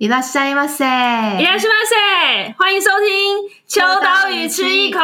[0.00, 5.00] いらっしゃいませ，いらっしゃいませ，欢迎收听秋刀鱼吃一口。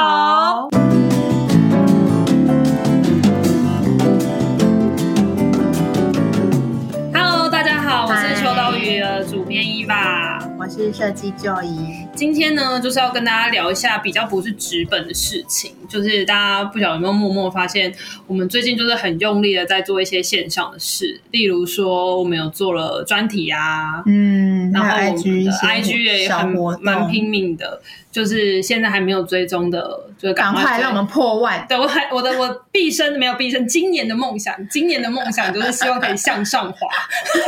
[7.13, 10.36] Hello，大家好，我是秋刀鱼的主编伊娃，
[10.68, 12.10] 我是设计 Joy。
[12.14, 17.94] 今天呢，就是要跟大家聊一下比较不是纸本的事情，就是大家不晓得有没有默默发现，
[18.28, 27.82] 我们最近就是很用力的在做一些线上的事，例如说我们有做了专题啊，嗯，然后我们的 IG 也很蛮拼命的，
[28.18, 31.66] 就是现在还没有追踪的，就赶快，快让我们破万。
[31.70, 36.88] 对，我还我的我毕生没有毕生，今年的梦想，今年的梦想就是希望可以向上滑，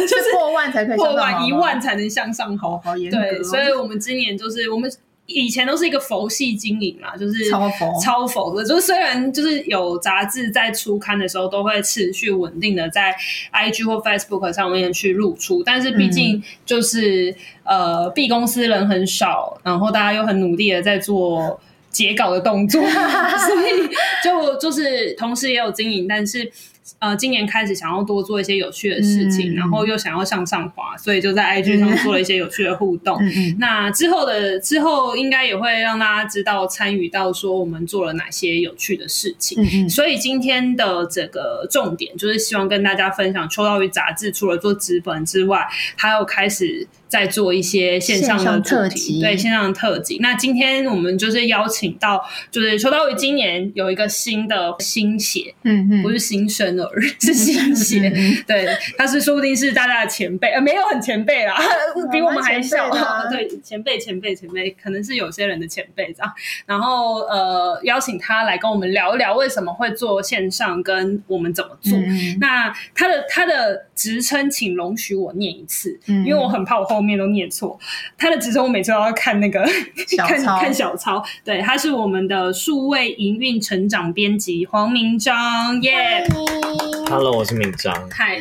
[0.08, 3.20] 就 是破万才可以破万一万才能向上滑，好严格。
[3.20, 4.70] 对，所以我们今年就是。
[4.70, 4.92] 我们
[5.30, 8.66] 以前都是一个佛系经营嘛，就是超佛超佛的。
[8.66, 13.16] 就是虽然就是有杂志在出刊的时候都会持续稳定的在
[13.54, 17.32] IG 或 Facebook 上面去露出，但是毕竟就是、
[17.64, 23.90] 嗯、呃，B 公司人很少，然后大家又很努力的在做截稿的动作，所以
[24.24, 26.52] 就就是同时也有经营，但是。
[26.98, 33.18] 呃，今年开始想要多做一些有趣的事情，嗯、然后又想要向上滑，所以就在 IG 上做了一些有趣的互动。
[33.22, 39.64] 嗯、那之后的之后，应该也会让大家知道参与到说我们做了哪些有趣的事情。
[39.64, 46.88] 嗯、所以今天的这个重点就是希望跟大家分享《秋刀鱼》杂志除了做纸本之外，还有开始。
[47.10, 50.20] 在做一些线上的特辑，对线上的特辑。
[50.20, 58.12] 那今天我们就是邀请到，就是秋刀鱼今年有一个新的新鞋，嗯嗯，不是新生儿，是新鞋。
[58.46, 61.60] 对，他是说不定是大家的前辈，呃，没有很前辈啦，
[62.14, 62.88] 比我们还小。
[63.32, 66.32] 对，前辈前辈前辈，可能是有些人的前辈这样。
[66.68, 71.98] 然后呃，邀请他来跟我们聊一聊为什么会做线上，跟我们怎么做。
[72.40, 76.99] 那他的他的职称，请容许我念一次，因为我很怕我后。
[77.00, 77.80] 后面都念错，
[78.18, 79.66] 他的职称我每次都要看那个
[80.28, 81.24] 看看小抄。
[81.46, 87.94] 对，他是我们的数位营运成长编辑黄明章，耶、yeah!！Hello，我是明章。
[88.12, 88.38] 嗨，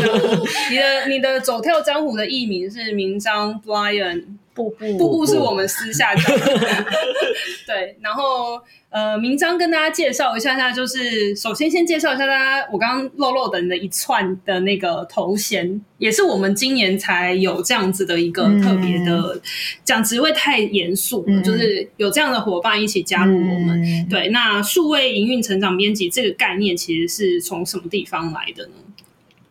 [0.70, 4.24] 你的你的走跳江湖的艺名是明章 Brian，
[4.54, 6.46] 布布布布是我们私下讲的。
[7.66, 8.60] 对，然后。
[8.90, 19.40] 呃，明章跟大家介绍一下下，就是首先先介绍一下大家，我刚刚漏漏的那一串的那个头衔，也是我们今年才有这样子的一个特别的，
[19.84, 23.80] 讲职位太严肃了，嗯、就是有这样的伙伴一起加入我们。
[23.80, 28.72] 嗯、对，那数位营运成长编辑这个概念，其实是从什么地方来的呢？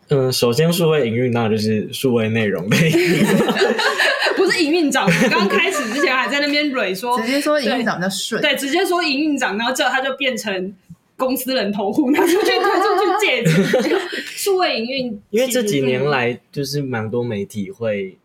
[0.10, 3.26] 嗯，首先数位营运那就是数位内容的营运。
[4.36, 10.74] 不是营运长，刚开始之前还在那边蕊说，直接说营运长比较顺，对，直接说营运长，然后这他就变成
[11.18, 14.00] 公司人头户，拿出去推出去借钱。
[14.24, 18.18] 数位营运，因为这几年来就是蛮多媒体会，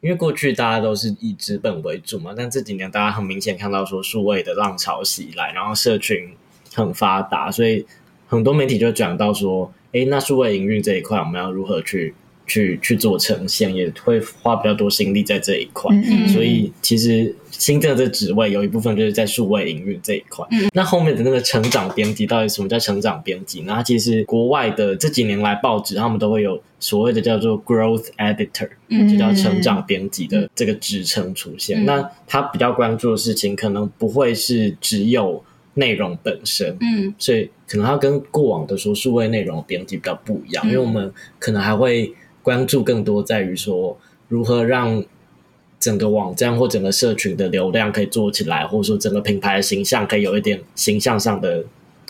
[0.00, 6.30] 因为过去大家都是以纸本为主嘛，但这几年大家很明显看到说数位的浪潮袭来，然后社群
[6.74, 7.86] 很发达，所以
[8.26, 12.14] 很多媒体就讲到说，哎，那数位营运这一块我们要如何去？
[12.44, 20.44] 去去做呈现，也会花比较多心力在这一块，嗯嗯，所以其实新增的职位有一部分就是在数位营运这一块。
[20.50, 23.62] 嗯、那后面的那个成长编辑，到底什么叫成长编辑？
[23.64, 31.84] 那其实国外的这几年来报纸他们都会有所谓的叫做 growth editor，嗯、就叫成长编辑的这个职称出现。
[31.84, 35.42] 嗯、那他比较关注的事情，可能不会是只有
[35.74, 42.14] 内容本身，嗯，所以可能它跟过往的说数位内容编辑比较不一样，嗯、因为我们可能还会。
[42.44, 43.96] 关注更多在于说，
[44.26, 45.04] 如何让
[45.78, 51.64] 整个网站或整个社群的流量可以做起来，或者说整个品牌的形象可以有一点形象上的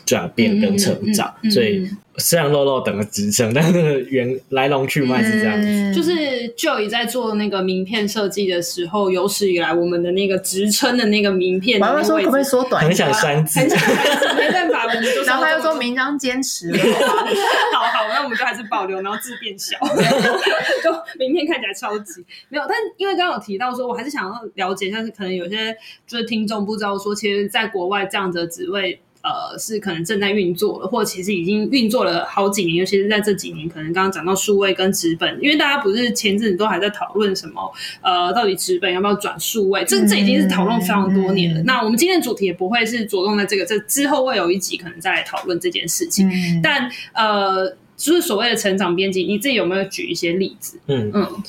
[0.04, 1.88] 转变跟成长，嗯嗯嗯、所以。
[2.18, 5.66] 虽然漏漏等个职称，但是那个原来龙去脉是这样子。
[5.66, 6.12] 嗯、就是
[6.54, 12.84] Joy 在做那个名片设计的时候，有史以来我们的那个职称的那个名片的，我还说可不可以缩短？
[12.84, 19.78] 很想删字，没办法，我们就然后他又说铭彰坚持好 好，那我们就还是保留，然后字变小，
[20.84, 22.64] 就名片看起来超级没有。
[22.68, 25.74] 但因为刚刚有提到说，我还是想要了解一下，是可能有些
[26.06, 29.00] 就是听众不知道说，其实在国外这样子的职位。
[29.22, 41.60] 呃，是可能正在运作了，或者其实已经运作了好几年，尤其是在这几年，可能刚刚讲到数位跟纸本，因为大家不是前阵子都还在讨论什么，呃，到底纸本要不要转数位，这这已经是讨论非常多年了。
[41.60, 46.28] 嗯、那我们今天的主题也不会是着重在这个，这之后会有一集可能再来讨论这件事情。
[46.28, 50.80] 嗯、但呃，就是所谓的成长编辑，你自己有没有举一些例子？
[50.88, 51.42] 嗯嗯，嗯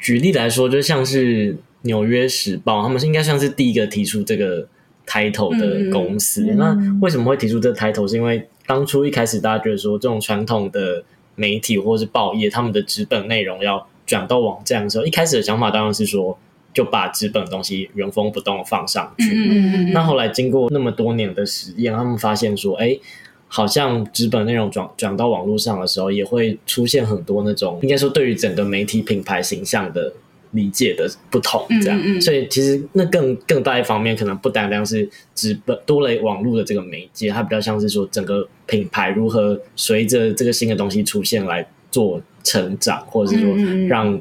[0.00, 4.66] 举例来说，就像是纽约时报，他们是应该像是第一个提出这个。
[5.06, 8.08] Title 的公司，嗯、那为什么会提出这个 title？
[8.08, 11.04] 是因为当初一开始大家觉得说，这种传统的
[11.34, 16.38] 媒体或是报业，他们的纸本内容要转到网站的时候，一开始的想法当然是说，
[16.72, 19.32] 就把纸本的东西原封不动的放上去。
[19.34, 19.92] 嗯嗯嗯。
[19.92, 22.98] 那后来经过那么多年的实验，他们发现说，哎，
[23.46, 30.12] 好像纸本内容转转到网络上的时候，也会出现很多那种，应该说对于整个媒体品牌形象的。
[30.54, 43.54] 理解的不同，这样，嗯嗯，所以其实那更更大一方面，可能不单单是纸本多了网络的这个媒介，它比较像是说整个品牌如何随着这个新的东西出现来做成长，或者是说
[43.88, 44.20] 让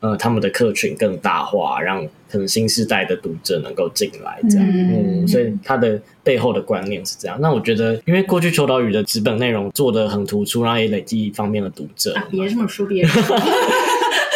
[0.00, 7.38] 呃他们的客群更大化，让可能新时代的读者能够进来，这样，嗯，所以它的背后的观念是这样。
[7.40, 13.36] 那我觉得，因为过去秋岛语的纸本内容做的很突出，然后也累积一方面的读者，啊，别这么说，别说。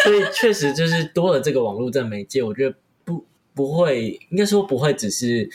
[0.03, 5.49] 所以确实就是多了这个网络这媒介，我觉得不不会，应该说不会只是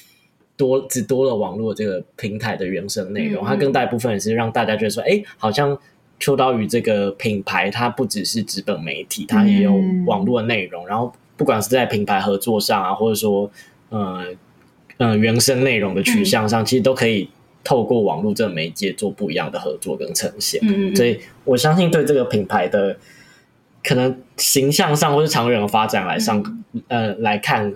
[0.56, 5.78] 多只多了网络这个平台的原生内容，嗯、它更大一部分也是让大家觉得说，哎，好像
[6.20, 9.72] 秋刀鱼这个品牌，它不只是纸本媒体，它也有
[10.06, 10.84] 网络的内容。
[10.84, 13.50] 嗯、然后不管是在品牌合作上啊，或者说
[13.88, 14.26] 呃
[14.98, 17.30] 呃原生内容的取向上，嗯、其实都可以
[17.62, 20.60] 透过网络这个媒介做不一样的合作跟呈现。
[20.64, 22.96] 嗯、所以我相信对这个品牌的。
[23.86, 26.42] 可能形象上或是长远的发展来上，
[26.72, 27.72] 嗯、呃，来看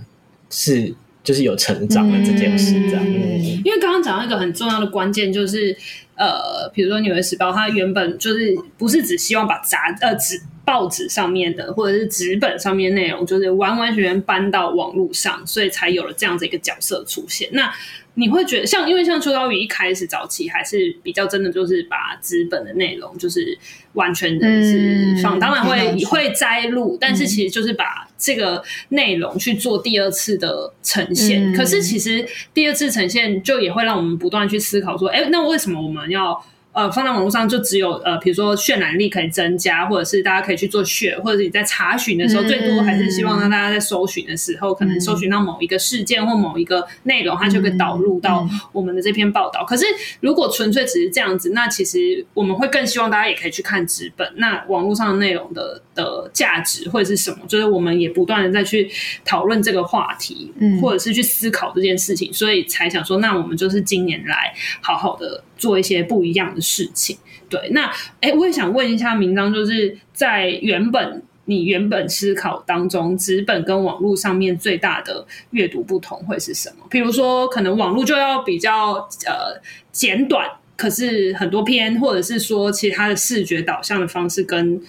[0.50, 3.04] 是就是有成长的这件事，这样。
[3.04, 5.76] 嗯、因为刚刚讲到一个很重要的关键，就是
[6.16, 17.48] 呃，比如说《纽约时报》，它原本就是不是只希望把杂呃纸报纸上面的或者是纸本上面内容，就是完完全全搬到网络上，所以才有了这样子一个角色出现。
[17.52, 17.72] 那
[18.18, 23.56] 你会觉得像，因为像秋刀鱼一开始早期还是比较真的，就是把资本的内容就是
[23.92, 31.52] 完全的是放，嗯、当然会会摘录，嗯、但是其实就是把这个内容去做第二次的呈现。
[31.52, 36.44] 嗯、可是其实第二次呈现就也会让我们不断去思考说，哎，那为什么我们要？
[36.78, 49.64] 呃，放在网络上就只有呃，比如说渲染力可以增加，或者是大家可以去做 share，或者是你在查询的时候，嗯、最多还是希望让大家在搜寻的时候，嗯、可能搜寻到某一个事件或某一个内容，它就可以导入到我们的这篇报道。
[49.64, 49.84] 嗯、可是
[50.20, 54.32] 如果纯粹只是这样子，那其实我们会更希望大家也可以去看纸本。
[54.36, 57.38] 那网络上的内容的的价值会是什么？
[57.48, 58.88] 就是我们也不断的在去
[59.24, 65.42] 讨论这个话题，嗯、或者是去思考这件事情，所以才想说，那我们就是今年来好好的。
[65.58, 67.18] 做一些不一样的事情，
[67.50, 67.68] 对。
[67.72, 76.86] 那哎，我也想问一下明章，就是在原本你原本思考当中，纸本跟网络上面最大的阅读不同会是什么？
[76.88, 79.60] 比如说，可能网络就要比较呃
[79.90, 84.80] 简短，可是很多篇，或者是说其他的视觉导向的方式跟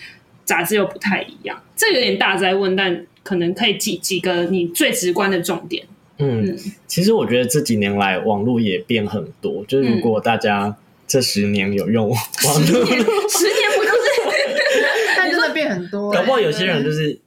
[0.46, 1.62] 杂志又不太一样。
[1.76, 5.86] 这有点大哉问，但可能可以几几个你最直观的重点。
[6.20, 9.64] 嗯，其实我觉得这几年来网络也变很多。
[9.66, 10.76] 就是如果大家
[11.08, 14.20] 这十年有用网络，十年不就是？
[15.16, 16.12] 但真的变很多。
[16.12, 17.18] 搞不好有些人就是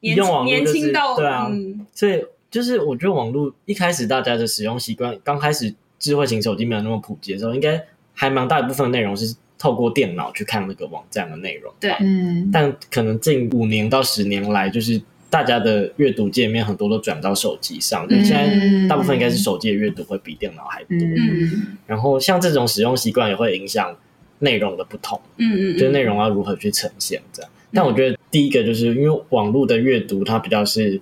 [0.00, 1.50] 用网络就是对啊，
[1.92, 7.84] 所以就是我觉得网络一开始大家的使用习惯，刚开始智慧型手机没有那么普及的时候，应该
[8.14, 11.70] 还蛮大一部分的内容是透过电脑去看那个网站的内容。
[11.78, 12.48] 对，嗯。
[12.50, 14.98] 但可能近五年到十年来，就是。
[15.30, 20.96] 大家的阅读界面很多都转到手机上，嗯、现在大部分应该是手机的阅读会比电脑还多。
[20.96, 23.94] 嗯、然后像这种使用习惯也会影响
[24.38, 25.20] 内容的不同。
[25.36, 27.50] 嗯嗯，就是内容要如何去呈现这样。
[27.50, 30.98] 嗯、但我觉得第一个就是因为网络的阅读它比较是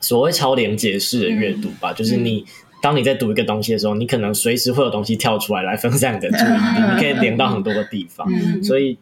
[0.00, 2.44] 所谓超连接式的阅读吧，嗯、就是你
[2.82, 8.30] 当你在读一个东西的时候，你可能随时会有东西跳出来来分散你的注意力，嗯、你可以连到很多个地方。
[8.30, 8.98] 嗯、所以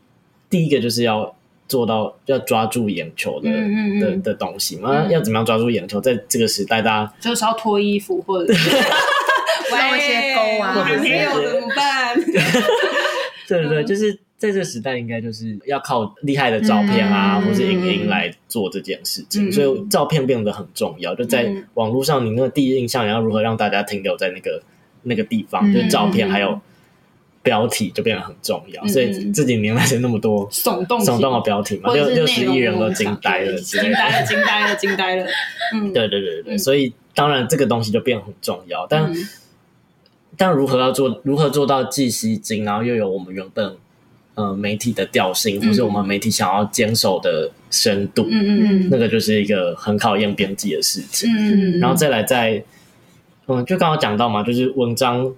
[0.48, 1.35] 第一个就是要。
[1.68, 5.06] 做到要抓住眼球的、嗯嗯、的的东西嘛？
[5.06, 6.00] 嗯、要怎么样抓住眼球？
[6.00, 8.76] 在这个时代，大家就是要脱衣服，或者是
[9.72, 12.16] 挖一些勾啊，还没有怎么办？
[13.48, 19.48] 对对对，就是在这个时代，应该就是要靠厉害的照片啊，嗯、或是影音来做这件事情。
[19.48, 21.14] 嗯、所以照片变得很重要。
[21.14, 24.62] 就在网络上，你那个第一印象，你要如何让大家停留在那个
[25.02, 25.68] 那个地方？
[25.70, 26.60] 嗯、就是照片还有。
[27.46, 35.26] 标题就变得很重要，嗯、所以这几年来是那么多耸动耸动的标题嘛，六六十亿人都惊呆了，惊呆了，惊呆了，惊呆了。
[35.72, 39.28] 嗯， 对对对对，嗯、所以当然这个东西就变得很重要，但、嗯、
[40.36, 43.76] 但如何要做，如何做到既吸睛，然后又有我们原本
[44.34, 51.30] 呃媒体的调性，或是我们媒体想要坚守的深度，嗯嗯嗯，那个就是一个很考验编辑的事情。
[51.30, 52.60] 嗯嗯，然后再来再
[53.46, 55.32] 嗯，就刚刚讲到嘛，就是文章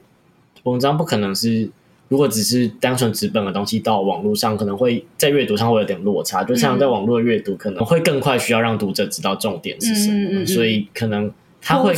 [0.63, 1.69] 文章不可能是。
[2.09, 6.43] 如果只是单纯纸本的东西到网络上，可能会在阅读上会有点落差。
[6.43, 11.95] 就像在网络的阅读，可能会更快，需要让读者知道重点是什么，嗯嗯嗯，所以可能它会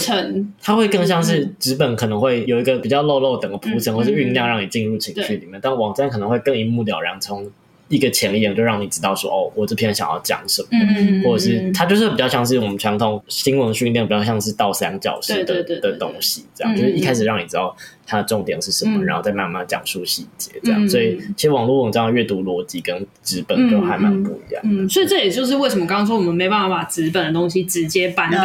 [0.61, 5.61] 它会更像是纸本，可能会有一个比较漏漏等的铺陈，或是酝酿让你进入情绪里面。
[5.63, 7.51] 但网站可能会更一目了然，从
[7.91, 19.05] 一个前言，就让你知道说哦，我这篇想要讲什么，嗯或者是它就是比较像是我们传统新闻训练，比较像是倒三角式的的东西，这样就是一开始让你知道它的重点是什么，嗯。
[19.05, 20.85] 然后再慢慢讲述细节，这样。
[20.85, 20.89] 嗯。
[20.89, 24.63] 所以其实网络文章的阅读逻辑跟纸本都还蛮不一样。
[24.65, 28.41] 嗯，所以这也就是为什么刚刚说我们没办法把纸本的东西直接搬到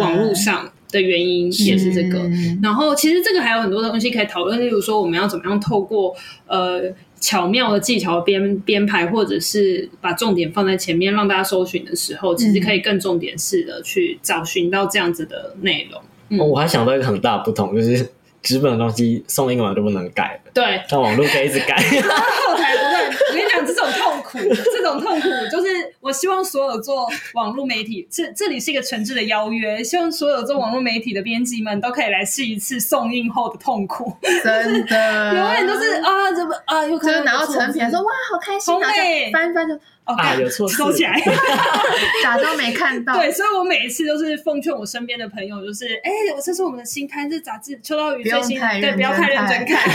[0.00, 2.18] 网络上的原因，也是这个。
[2.20, 6.14] 嗯然后其实这个还有很多东西可以讨论，例如说我们要怎么样透过
[6.46, 6.82] 呃
[7.20, 16.00] 巧妙的技巧编编排，或者是把重点放在前面，让大家搜寻的时候，其实可以更重点式的去找寻到这样子的内容。
[16.30, 18.06] 嗯哦我还想到一个很大不同，就是
[18.42, 21.74] 纸本的东西送英文都不能改了，对，但网络可以一直改。
[21.80, 24.38] 后台不断，我跟你讲，这种痛苦，
[24.72, 39.74] 这种痛苦，就是我希望所有做网络媒体，这这里是一个诚挚的邀约，希望所有做网络媒体的编辑们都可以来试一次送印后的痛苦，真的， 永远都是啊，怎么啊，有可能拿到成品说说哇，好开心，好然后美就翻翻就
[40.06, 41.20] 哦，啊有错字收起来。
[42.22, 43.14] 假装没看到。
[43.14, 49.88] 对，所以我每一次都是奉劝我身边的朋友，就是哎，我这是我们的新刊，这杂志秋刀鱼最新，对，不要太认真看，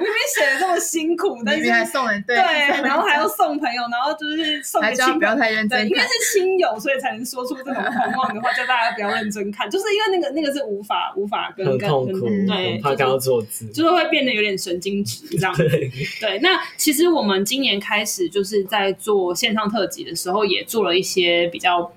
[0.00, 2.42] 明明写的这么辛苦，但是还送人对对，
[2.82, 5.88] 然后还要送朋友，然后就是送给亲朋对，太认真。
[5.88, 13.66] 因为是亲友，所以才能说出这种狂妄的话，叫大家不要认真看，就是因为那个那个是无法无法跟跟痛苦，对，怕看到错字。
[13.72, 15.68] 就是会变得有点神经质这样子。
[15.68, 21.90] 对，对，那其实我们今年开始就是在做线上特辑的时候，也做了一些比较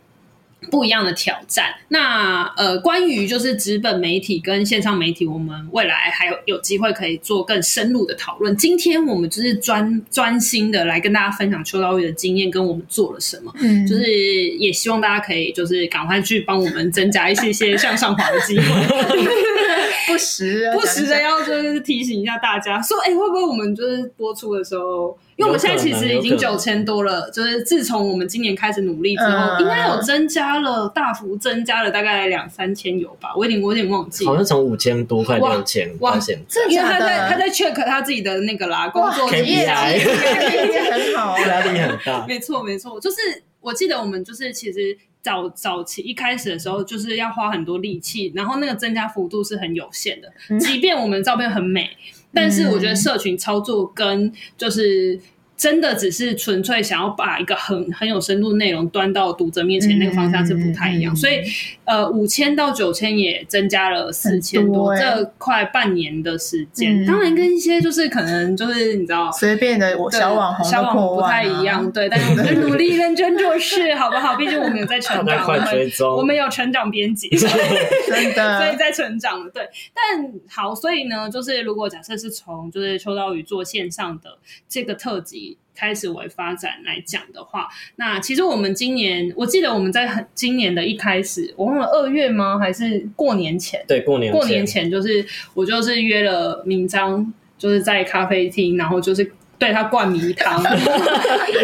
[0.69, 1.73] 不一样的挑战。
[1.87, 8.55] 那呃，关于就是纸本媒体跟线上媒体，我们未来还有有机会可以做更深入的讨论。
[8.57, 13.53] 今天我们就是专专心的来跟大家分享秋刀鱼的经验，跟我们做了什么。
[13.59, 18.65] 嗯就是也希望大家可以就是赶快去帮我们增加一些些向上滑的机会。
[20.07, 43.17] 不时不时的要就是提醒一下大家，说，哎、欸，会不会我们就是播出的时候，因为我们现在其实已经九千多了，就是自从我们今年开始努力之后，嗯、应该有增加了，大幅增加了大概两三千有吧，我有点我有点忘记，好像从五千多快六千到现在，因为他在他在 check 他自己的那个啦，工作压力很好，压力很大，没错没错，就是
[43.61, 44.97] 我记得我们就是其实。
[45.21, 50.31] 早早期一开始的时候，就是要花很多力气，然后那个增加幅度是很有限的。
[50.49, 51.89] 嗯、即便我们照片很美，
[52.33, 55.19] 但是我觉得社群操作跟就是。
[55.59, 61.13] 真的只是纯粹想要把一个很很有深度的内容端到读者面前，那个方向是不太一样。
[61.13, 61.33] 嗯、所以，
[61.83, 67.03] 呃，五千到九千也增加了四千多，欸、这快半年的时间。
[67.03, 72.07] 嗯、当然，跟一些就是可能就是你知道随便的我小网红、啊、小网红不太一样，对。
[72.07, 74.37] 但是 我们就努力认真做事，好不好？
[74.37, 79.51] 毕竟我们有在成长， 我们我们有成长编辑， 真的，所以在成长了。
[79.53, 84.37] 对，但好，所以呢，就是如果假设是从就是秋刀鱼做线上的
[84.69, 85.48] 这个特辑。
[85.75, 92.59] 开始为发展来讲的话，那其实我们今年，我记得我们在很今年的一开始，我忘了二月吗？
[92.59, 93.81] 还是过年前？
[93.87, 100.61] 对，过年前过年前就是我就是约了明章，就是在咖啡厅，然后就是对他灌迷汤，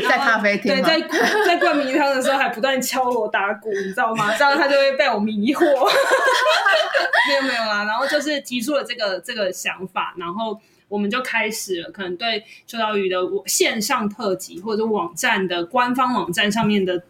[0.07, 1.01] 在咖啡厅，对，在
[1.45, 4.33] 在灌迷汤的时候还不断敲锣打鼓，你知道吗？
[4.37, 5.65] 这样他就会被我迷惑。
[7.27, 10.57] 没有没有啦，然后就是提出了这个这个想法，然后。
[10.87, 17.01] 我们就开始了，可能对秋刀鱼的线上特辑或者网站的官方网站上面的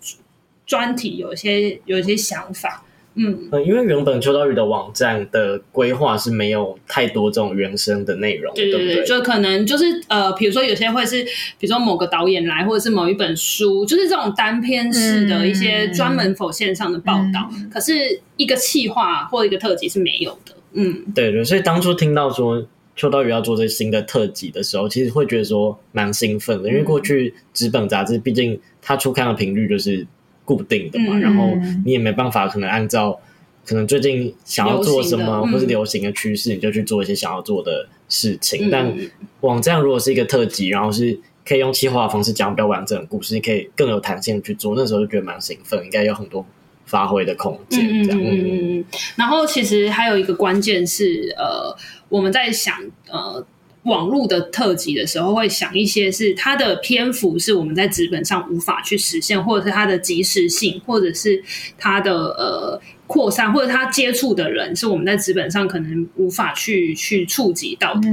[0.66, 2.84] 专题有一些有一些想法，
[3.16, 8.96] 嗯，嗯，因为原本秋刀鱼的网站的规划是没有太多这种原生的内容，对对对，对？
[8.96, 11.24] 对就可能就是呃，比如说有些会是，
[11.60, 22.66] 比如说某个导演来，或者是某一本书，就是这种单篇式的一些专门 for 线上的报道，嗯、可是一个企划或一个特辑是没有的，嗯，对对，所以当初听到说。
[22.96, 30.08] 秋刀鱼要做这新的特辑的时候，其实会觉得说蛮兴奋的，因为过去纸本杂志毕竟它出刊的频率就是
[30.46, 31.50] 固定的嘛，嗯、然后
[31.86, 33.20] 你也没办法可能按照
[33.66, 38.68] 可能最近想要做什么、嗯、或是流行的趋势，你就去做一些想要做的事情。
[38.68, 38.98] 嗯、但
[39.42, 46.46] 网站如果是一个特辑，然后是可以用企划的方式讲比较完整的故事，你可以更有弹性去做，那时候就觉得蛮兴奋，应该有很多
[46.86, 47.86] 发挥的空间。
[47.86, 48.86] 嗯嗯嗯。
[49.16, 51.76] 然后其实还有一个关键是呃。
[52.08, 52.76] 我们在想
[53.10, 53.44] 呃
[53.84, 61.44] 网络的特辑的时候，会想一些是它的篇幅是我们在纸本上无法去实现，或者是它的及时性，或者是
[61.80, 62.80] 它的呃。
[63.08, 68.10] 扩散或者他接触的人是我们在纸本上可能无法去去触及到的。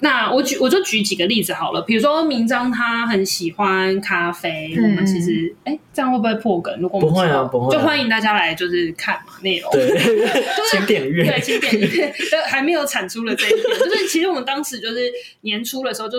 [0.00, 6.78] 那我举我就举几个例子好了，比如说明章他很喜欢咖啡，嗯、我们其实哎、欸、这样会不会破梗？
[6.80, 9.70] 如果我们不会啊，不会、啊，就欢迎大家来就是看嘛内容。
[9.72, 12.14] 对，就是 请点阅，对，请点阅。
[12.46, 16.18] 还没有产出了这一点，就是其实我们当时就是年初的时候就。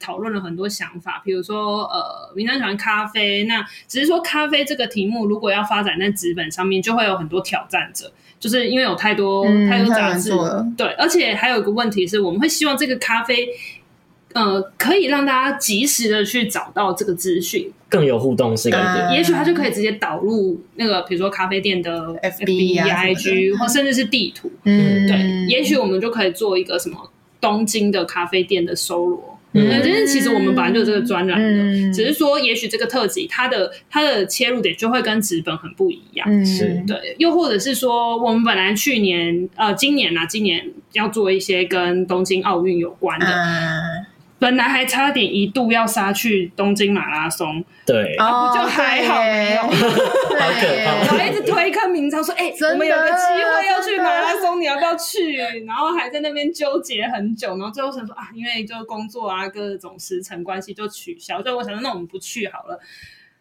[0.00, 10.32] 讨论了很多想法，比如说呃，明章喜欢咖啡，那只是说咖啡这个题目如果要发展在纸本上面，就会有很多挑战者，就是因为有太多、嗯、太多杂志，
[10.76, 13.46] 对，而且还有一个问题是，我们会希望这个咖啡。
[14.32, 18.72] 呃，可以让大家及时的去找到这个资讯，更有互动性
[19.12, 24.48] 也许他就可以直接导入那个，比如说咖啡店的 FB、IG，或甚至是地图。
[24.62, 29.29] 嗯，对，也许我们就可以做一个什么东京的咖啡店的搜罗。
[29.52, 36.26] 嗯，但是其实我们本来就有这个专栏的，嗯、只是说也许这个特辑它的它的切入点就会跟纸本很不一样。
[36.30, 43.26] 嗯，是对，又或者是说我们本来去年呃今年啊，今年要做一些跟东京奥运有关的。
[43.26, 43.80] 嗯
[44.40, 51.14] 本来还差点一度要杀去东京马拉松，对，不就还好没有， 好可怕。
[51.14, 55.36] 我一直推坑明超说：“哎、欸，我们有个机会要去马拉松，你要不要去？”
[55.68, 62.80] 然后还在那边纠结很久，然后最后想说：“啊，因为就工作啊，各种时程关系就取消。”所以我想说：“那我们不去好了。”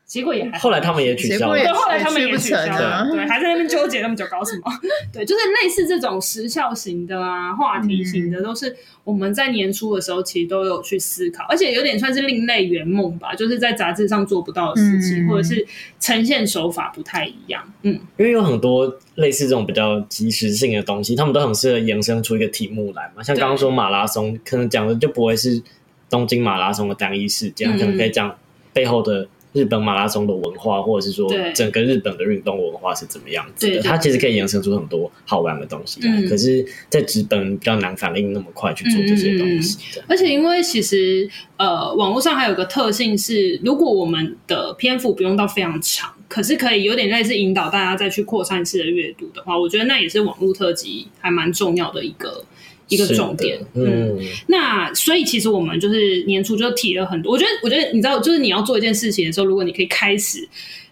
[0.09, 4.63] 结果也还后来他们也取消了，对，后来他们也取消了，对，还在那边纠结那么久，搞什么？
[5.13, 15.63] 对，就是类似这种时效型的啊，话题型的，都是我们在年初的时候其实都有去思考，而且有点算是另类圆梦吧，就是在杂志上做不到的事情，或者是
[15.99, 17.61] 呈现手法不太一样。
[17.83, 23.21] 嗯，因为有很多类似这种比较即时性的东西，他们都很适合延伸出一个题目来嘛。
[23.21, 25.61] 像刚刚说马拉松，可能讲的就不会是
[26.09, 28.35] 东京马拉松的单一事件，可能可以讲
[28.73, 29.27] 背后的。
[29.53, 33.81] 日本马拉松的文化，或者是说整个日本的运动文化是怎么样子的？
[33.81, 35.99] 它其实可以延伸出很多好玩的东西。
[35.99, 39.77] 对可是，在纸本比较难反应那么快去做这些东西。
[39.97, 41.27] 嗯、而且，因为其实
[41.57, 52.43] 呃，网络上还有个特性是，如果我们的篇幅不用到非常长，可是可以有点类似引导大家再去扩散式的阅读的话，我觉得那也是网络特辑还蛮重要的一个。
[52.89, 60.45] 一个重点，嗯，嗯，那所以其实我们就是年初就提了很多，我觉得，我觉得你知道，就是你要做一件事情的时候，如果你可以开始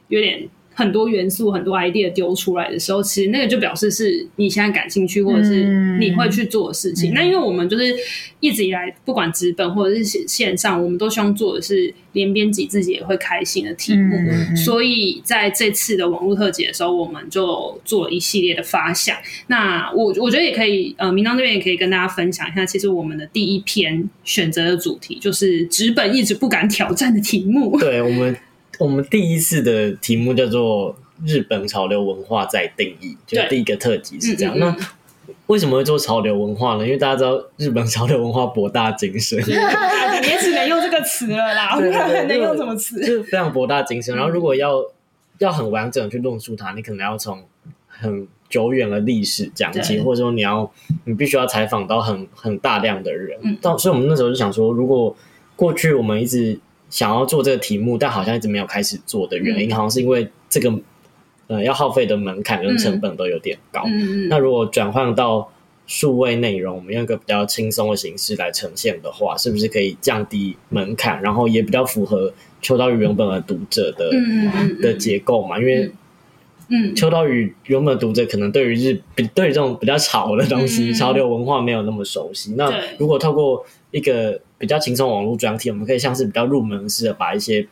[0.08, 0.48] 有点。
[0.77, 7.12] 很多元素、很多 idea 丢出来的时候，其实那个就表示是你现在感兴趣，或者是你会去做的事情。
[7.12, 7.84] 嗯、那因为我们就是
[8.39, 14.15] 一直以来，不管纸本或者是线上，我们都希望做的是连编辑自己也会开心的题目。
[14.17, 19.17] 嗯、所以在这次的网络特辑的时候，我们就做了一系列的发想。
[19.47, 22.63] 那我我觉得也可以，呃，明章这边也可以跟大家分享一下。
[22.63, 27.80] 其实我们的第一篇选择的主题就是纸本一直不敢挑战的题目。
[27.80, 28.38] 对我们。
[28.80, 34.56] 我们第一次的题目叫做“日本潮流文化在定义”，就第一个特辑是这样。
[34.56, 34.86] 嗯嗯嗯，那
[35.48, 36.86] 为什么会做潮流文化呢？
[36.86, 43.00] 因为大家知道日本潮流文化博大精深， 你也只能用这个词了啦，不然还能用什么词？
[43.00, 44.16] 就是非常博大精深。
[44.16, 44.84] 然后如果要
[45.40, 47.44] 要很完整的去论述它，你可能要从
[47.88, 50.70] 很久远的历史讲起，或者说你要
[51.06, 53.58] 你必须要采访到很很大量的人。
[53.62, 55.16] 到、嗯、所以我们那时候就想说，如果
[55.56, 60.73] 过去我们一直想要做这个题目，但好像一直没有开始做的原因，嗯、好像是因为这个
[61.47, 63.84] 呃要耗费的门槛跟成本都有点高。
[63.86, 65.52] 嗯、那如果转换到
[65.86, 75.58] 数位内容，我们用一个比较轻松的形式来呈现的话，是不是可以降低门槛，然后也比较符合秋刀鱼原本的读者的、嗯、的结构嘛？
[75.58, 75.89] 因为
[76.69, 79.02] 嗯，秋刀鱼原本读者可能对于日
[79.34, 82.56] 对于这种比较潮的东西、嗯、潮流文化没有那么熟悉。
[82.58, 87.67] 那如果透过一个比较轻松网络专题，我们可以像是比较入门式的，把一些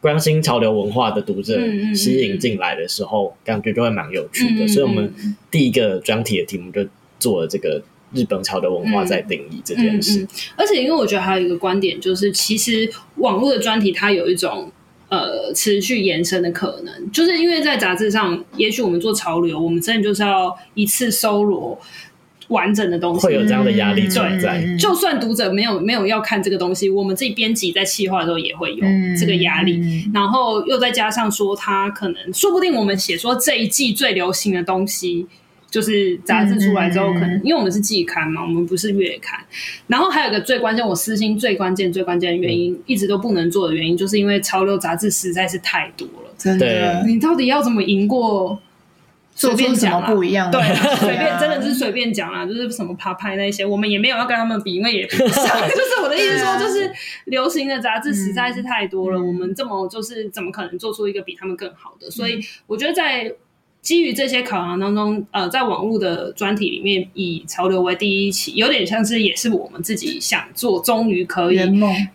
[0.00, 1.60] 关心潮流文化的读者
[1.94, 4.64] 吸引进来的时候，嗯嗯嗯感觉就会蛮有趣的。
[4.64, 5.12] 嗯嗯嗯所以，我们
[5.50, 6.86] 第一个专题的题目就
[7.18, 7.82] 做了这个
[8.14, 10.20] 日本潮流文化在定义这件事。
[10.20, 14.70] 嗯嗯嗯而且，因为我觉得还有一个观点，就是其实网络的专题它有一种
[15.08, 21.78] 呃持续延伸的可能，就是因为在杂志上，也许我们做潮流，我们真的就是要一次搜罗。
[22.50, 24.58] 完整的东西会有这样的压力存在。
[24.58, 28.84] 嗯、就算读者没有没有要看这个东西，我们自己编辑在企划的时候也会有
[29.18, 29.78] 这个压力。
[29.78, 35.26] 嗯、然后又再加上说，他可能说不定我们写说这一季最流行的东西，
[35.70, 39.38] 就是杂志出来之后，可能、嗯、因为我们是季刊嘛，我们不是月刊。
[39.86, 46.34] 然后还有一个最关键，我私心最关键最关键的原因，嗯、一直都不能做的原因，就是因为潮流杂志实在是太多了。
[46.36, 48.58] 真的，你到底要怎么赢过？
[49.40, 50.60] 随便讲不一样，对，
[50.96, 55.44] 随便真的是随便讲啦，就是什么爬拍那些，我们也没有要跟他们比，因为也不上。
[55.68, 56.90] 就是我的意思说，就是
[57.24, 62.10] 流行的杂志实在是太多了，我们这么就是怎么可能做出一个比他们更好的？
[62.10, 63.32] 所以我觉得在
[63.82, 71.58] 基于这些考量当中，呃，在网络的专题里面，以潮流为第一期，有点像是也是我们自己想做，终于可以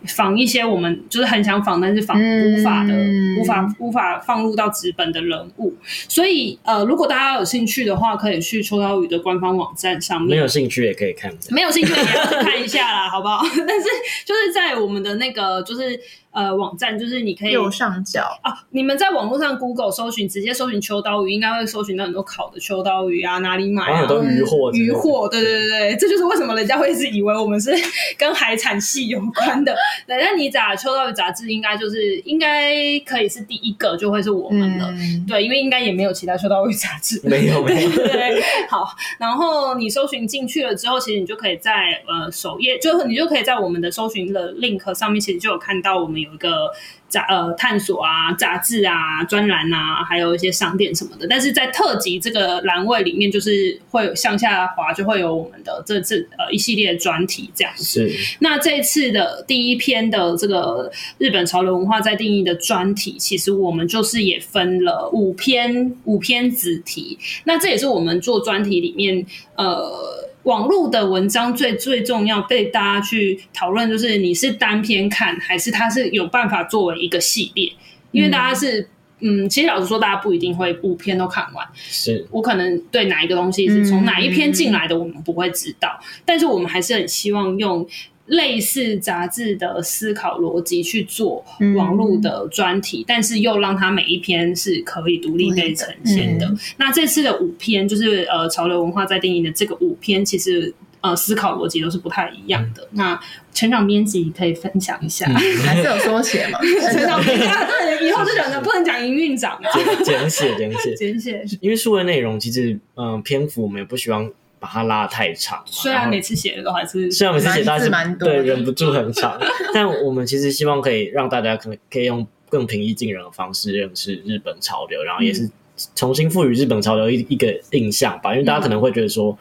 [0.06, 5.74] 仿一些我们就是很想仿，但是仿无法的、嗯、无法无法放入到纸本的人物。
[6.08, 10.30] 所以，呃，如果大家有兴趣的话，可以去秋刀鱼的官方网站上面。
[10.30, 13.42] 没有兴趣也可以看，没有兴趣也要去看一下啦，好不好？
[13.66, 13.86] 但是
[14.24, 16.00] 就是在我们的那个就是。
[16.36, 24.00] 呃，网站就是你可以右上角啊，你们在网络上 Google 搜寻，直接搜寻秋刀鱼，应该会搜寻到很多烤的秋刀鱼啊，哪里买啊？
[24.00, 27.70] 很多鱼货，鱼货，对对对对，这就是为什么人家会一直以为我们是
[28.18, 29.74] 跟海产系有关的。
[30.06, 32.74] 对，那你打秋刀鱼杂志，应该就是应该
[33.06, 34.84] 可以是第一个，就会是我们的。
[34.90, 37.90] 嗯、对，因为应该也没有其他秋刀鱼杂志，没有没有。
[37.92, 38.86] 对， 对，好，
[39.18, 46.70] 然后你搜寻进去了之后，其实你就可以在呃首页，就你就可以在我们的搜寻的 link 上面，其实就有看到我们有一个。
[47.08, 51.24] 杂呃探索啊，杂志啊，专栏啊，还有一些商店什么的。
[51.30, 57.84] 但是在特辑这个栏位里面，就是会有向下滑，就会有我们的这次呃一系列专题这样子。
[57.84, 58.36] 是。
[58.40, 67.16] 那这次的第一篇的这个日本潮流文化在定义的专题，其实我们就是也分了五篇五篇子题。
[67.44, 70.25] 那这也是我们做专题里面呃。
[70.46, 77.72] 网络的文章最最重要被大家去讨论，就是你是单篇看，还是它是有办法作为一个系列？
[78.12, 78.88] 因为大家是，
[79.20, 81.66] 嗯，嗯，其实老实说，大家不一定会五篇都看完。
[81.74, 87.86] 是我可能对哪一个东西是从哪一篇进来的，我们不会知道，嗯，但是我们还是很希望用。
[88.26, 91.44] 类似杂志的思考逻辑去做
[91.76, 96.44] 网络的专题，嗯，但是又让它每一篇是可以独立被呈现的。
[96.44, 100.74] 嗯，那这次的五篇就是呃潮流文化在定义的这个五篇，其实
[101.06, 102.82] 呃思考逻辑都是不太一样的。
[102.84, 103.20] 嗯，那
[103.54, 106.58] 成长编辑可以分享一下，嗯， 还是有缩写嘛？
[106.92, 109.60] 成长编辑 对，以后就讲的不能讲营运长，
[110.04, 114.30] 简写简写简写，因为数位内容其实嗯，呃，篇幅我们也不希望。
[114.58, 119.38] 把它拉太长，虽然每次写的都还是，虽然每次写都还是蛮多，对，忍不住很长。
[119.74, 125.48] 但我们其实希望可以让大家可能可以用更平易近人的方式认识日本潮流，然后也是
[125.94, 128.32] 重新赋予日本潮流一一个印象吧。
[128.32, 129.38] 因为大家可能会觉得说，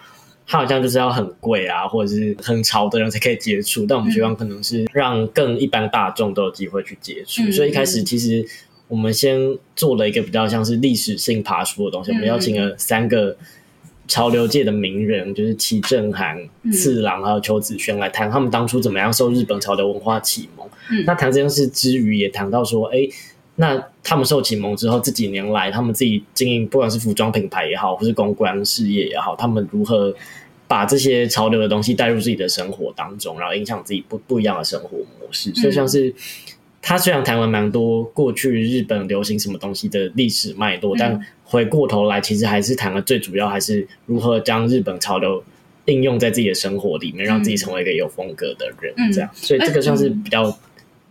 [0.47, 3.85] 它好像就是要很贵啊，或者是很潮的人才可以接触。
[3.85, 7.51] 但我们希望可能是让更一般大众都有机会去接触。
[7.51, 8.45] 所以一开始其实
[8.87, 9.39] 我们先
[9.75, 13.37] 做了一个比较像是历史性爬梳的东西，我们邀请了三个。
[14.07, 16.37] 潮流界的名人就是齐正涵、
[16.71, 20.69] 次郎还有邱子轩来谈他们当初怎么样受日本潮流文化启蒙。
[20.91, 23.09] 嗯、那谈这件事之余，也谈到说，哎、欸，
[23.57, 30.13] 那他们受启蒙之后，这几年来他们自己经营，不管是服装品牌也好，或是公关事业也好，他们如何
[30.67, 35.53] 把这些潮流的东西带入自己的生活当中，然后影响自己不不一样的生活模式。
[35.55, 36.13] 所以像是。
[36.87, 45.43] 他虽然谈了蛮多过去日本流行什么东西的历史脉络，嗯，但回过头来，其实还是谈了最主要还是如何将日本潮流
[45.85, 49.27] 应用在自己的生活里面，嗯，让自己成为一个有风格的人，这样。
[49.33, 50.55] 所以这个算是比较。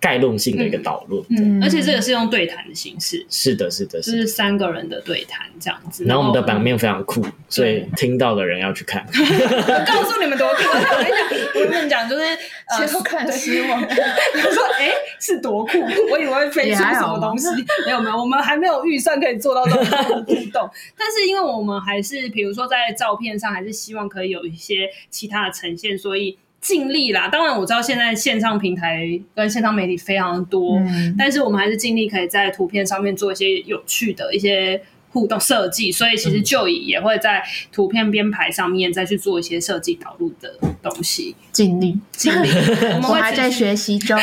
[0.05, 6.05] 概论性的一个导论，嗯，而且这个是用对谈的形式，是的，是的，是就是三个人的对谈这样子。
[6.05, 9.03] 然后我们的版面非常酷，所以听到的人要去看。
[9.09, 10.63] 我告诉你们多酷！
[10.69, 13.81] 我跟你讲，我跟你讲，就是呃，先看失望。
[13.81, 15.81] 我说，哎，是多酷！
[16.11, 17.49] 我以为会飞出什么东西，
[17.87, 20.69] 没有没有，我们还没有预算可以做到这种互动。
[20.99, 26.37] 但是因为我们还是，比如说在照片上，还是希望可以有一些其他的呈现，所以。
[26.65, 34.81] 尽力啦，当然我知道现在线上平台跟线上媒体非常多，嗯，但是我们还是尽力可以在图片上面做一些有趣的一些
[35.15, 41.37] 互动设计，所以其实就也会在图片编排上面再去做一些设计导入的东西。
[41.53, 42.49] 尽力， 尽力，
[43.01, 44.19] 我们还在学习中。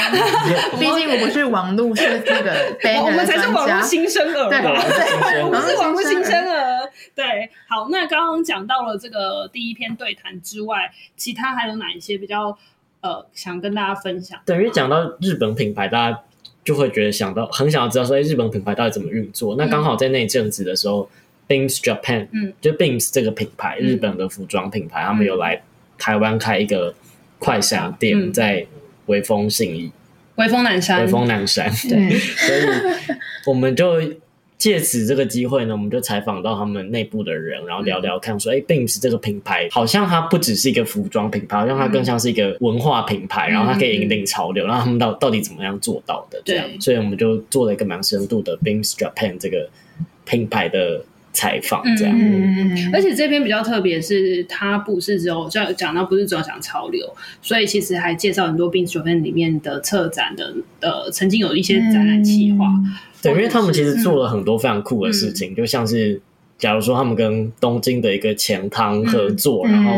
[0.78, 4.60] 毕竟我不是网络设计的，我们才是网络新生儿吧？
[4.60, 6.92] 对，我们是网络新生儿。
[7.16, 12.58] 对，好，那刚刚讲到了这个第一篇对谈之外，其他还有哪一些比较
[13.00, 14.38] 呃想跟大家分享？
[14.46, 16.20] 等于讲到日本品牌，大家
[16.64, 19.56] 就会觉得想到很想要知道说，哎，日本品牌到底怎么运作？
[19.56, 21.10] 嗯、那刚好在那一阵子的时候
[21.48, 25.62] ，Beams Japan，嗯，就 Beams 这个品牌，日本的服装品牌，嗯、他们有来
[25.98, 26.94] 台湾开一个
[27.40, 28.66] 快闪店，嗯、在
[29.08, 29.92] 微风信义、
[30.36, 32.62] 微风南山、微风南山，对， 所以
[33.46, 34.00] 我们就。
[34.62, 46.40] 借此这个机会呢，我们就采访到他们内部的人，然后聊聊看，说，哎、嗯欸、，Beams 这个品牌好像它不只是一个服装品牌，好像它更像是一个文化品牌，嗯、然后它可以引领潮流，然后他们到到底怎么样做到的？
[46.46, 49.68] 这样，所以我们就做了一个蛮深度的 Beams Japan 这个
[50.26, 52.16] 品牌的采访，这样。
[52.16, 62.68] 嗯，而且这边比较特别是，它不是只有讲讲到不是只有讲潮流，所以其实还介绍很多 Beams Japan 里面的策展的，呃，曾经有一些展览企划。
[63.22, 66.20] 对，因为他们其实做了很多非常酷的事情，嗯、就像是
[66.58, 69.92] 假如说他们跟东京的一个钱汤合作，嗯、然后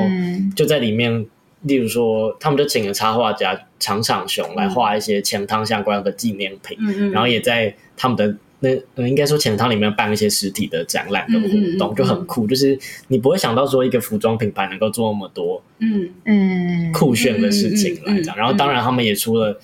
[0.55, 1.25] 就在里面，
[1.62, 6.77] 例如说他们就请了插画家长场雄来画一些钱汤相关的纪念品，
[7.12, 12.45] 然后也在他们的那呃应该说钱汤里面办一些实体的展览跟活动，嗯嗯、就很酷。
[12.45, 16.09] 就是你不会想到说一个服装品牌能够做那么多嗯。
[16.25, 19.59] 嗯酷炫的事情来讲，然后当然他们也出了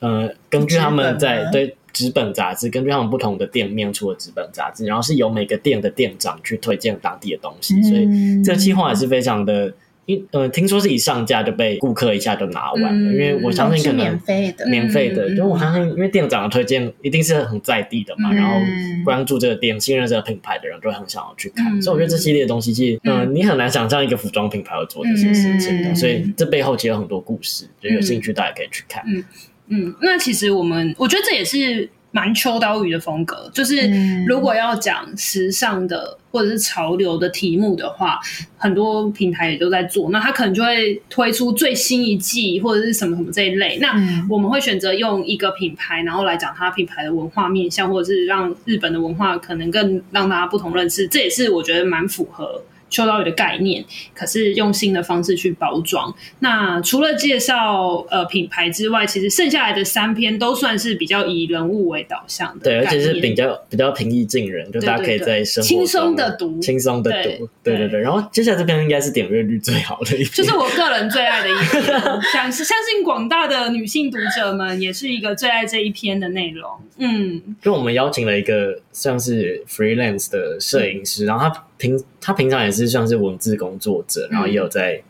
[0.00, 1.76] 呃根据他们在对。
[1.96, 9.72] 纸本杂志根据他们不同的店面出的纸本杂志，然后是由每个店的店长去推荐当地的东西，嗯、所以这个计划也是非常的，
[10.04, 18.52] 因呃听说是一上架就被顾客一下就拿完了，嗯、因为我相信可能免费的，免费的，就、嗯、我相信因为店长的推荐一定是很在地的嘛，嗯、然后
[19.02, 29.02] 关注这个店、信任这个品牌的人就会很想要去看，嗯、所以我觉得这系列的东西其实，嗯、呃，你很难想象一个服装品牌会做这些事情的，嗯、所以这背后其实有很多故事，就有兴趣大家可以去看。
[29.68, 31.88] 嗯嗯，那其实我们我觉得这也是。
[32.12, 33.90] 蛮秋刀鱼的风格，就是
[34.26, 38.18] 如果要讲时尚的或者是潮流的题目的话，
[38.56, 40.08] 很多平台也都在做。
[40.10, 43.76] 那他可能就会推出最新一季或者是什么什么这一类。
[43.82, 43.92] 那
[44.30, 51.06] 我们会选择用一个品牌，然后来讲它品牌的文化面向，或者是让日本的文化可能更让大家不同认识。
[51.08, 52.62] 这也是我觉得蛮符合。
[52.88, 56.14] 秋刀鱼的概念，可是用新的方式去包装。
[56.40, 68.00] 那除了介绍呃品牌之外，其实剩下来的三篇都算是比较以人物为导向的，对，而且是比较比较平易近人，就大家可以在生活轻松的读，轻松的读，对对对。
[68.00, 71.82] 然后接下来这篇应该是点阅率最好的一篇，就是我个人最爱的一篇，
[72.32, 76.70] 相相信广大的女性读者们也是一个最爱这一篇的内容。
[76.98, 81.65] 嗯，就我们邀请了一个像是 freelance 的摄影师，嗯、然后他。
[81.78, 85.02] 平他平常也是算是文字工作者，然后也有在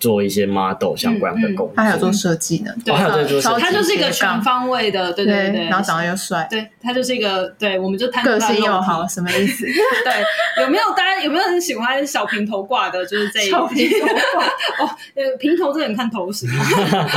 [0.00, 9.66] 做一些 model 相关的工作，他还有做设计呢，对，还有在做设计，他就是一个全方位的，对对对，然后长得又帅，对，他就是一个，对，我们就谈个性又好，什么意思？
[10.04, 13.04] 对，有没有大家有没有人喜欢小平头挂的？
[13.04, 14.44] 就是这一小平头挂。
[14.84, 16.48] 哦，呃，平头这很看头型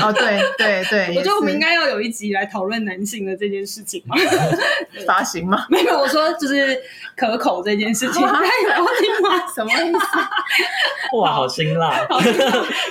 [0.02, 4.18] 哦，对对对， 我觉得我们应该要有一集来讨论男性的这件事情嘛，
[5.08, 5.66] 发型吗？
[5.70, 6.78] 没有，我说就是
[7.16, 8.84] 可口这件事情，他有
[9.24, 9.48] 吗？
[9.56, 11.18] 什么意思？
[11.18, 12.06] 哇，好辛辣！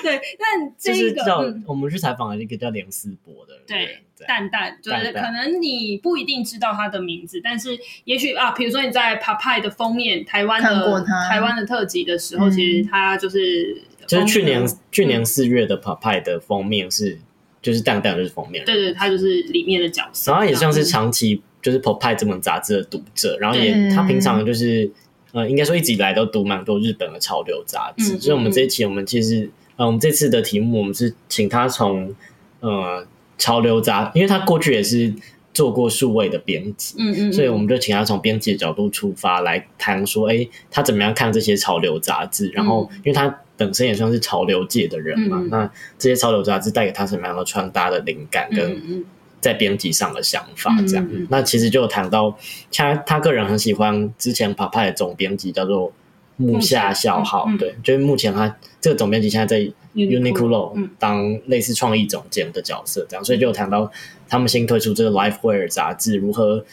[0.02, 17.18] 对，但这是叫我们去采访了一个叫梁思博的，对，蛋蛋，就是可能你不一定知道他的名字，但是也许啊，比如说你在 Papai 的封面，台湾的台湾的特辑的时候，其实他就是就是去年去年四月的 Papai 的封面是
[17.60, 24.88] 就是蛋蛋就是封面，对对，他就是里面的角色，然后也像是长期就是 POPEYE 这本杂志的读者，然后也他平常就是。
[25.32, 32.14] 呃，应该说一直以来都读蛮多日本的潮流杂志，嗯、所以我们这一期我们其实，呃，我们这次的题目我们是请他从
[32.60, 33.06] 呃
[33.38, 35.12] 潮流杂，因为他过去也是
[35.54, 42.48] 做过数位的编辑，嗯，嗯嗯，所以我们就请他从编辑的角度出发来谈说，哎，他怎么样看这些潮流杂志？
[42.50, 49.04] 然后，因为他本身也算是潮流界的人嘛，嗯、那这些潮流杂志带给他什么样的穿搭的灵感跟？
[49.42, 52.38] 在编辑上的想法，这样，那其实就谈到
[52.70, 55.92] 他他个人很喜欢之前 POPEYE 的总编辑叫做
[56.36, 63.90] 木下孝浩，对，就是目前他这个总编辑现在在 Uniqlo 当类似创意总监的角色，这样，所以就有谈到
[64.28, 66.64] 他们新推出这个 LifeWear 杂志如何，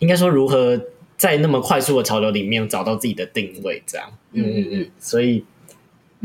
[0.00, 0.78] 应该说如何
[1.16, 5.44] 在那么快速的潮流里面找到自己的定位，这样，嗯嗯嗯，所以。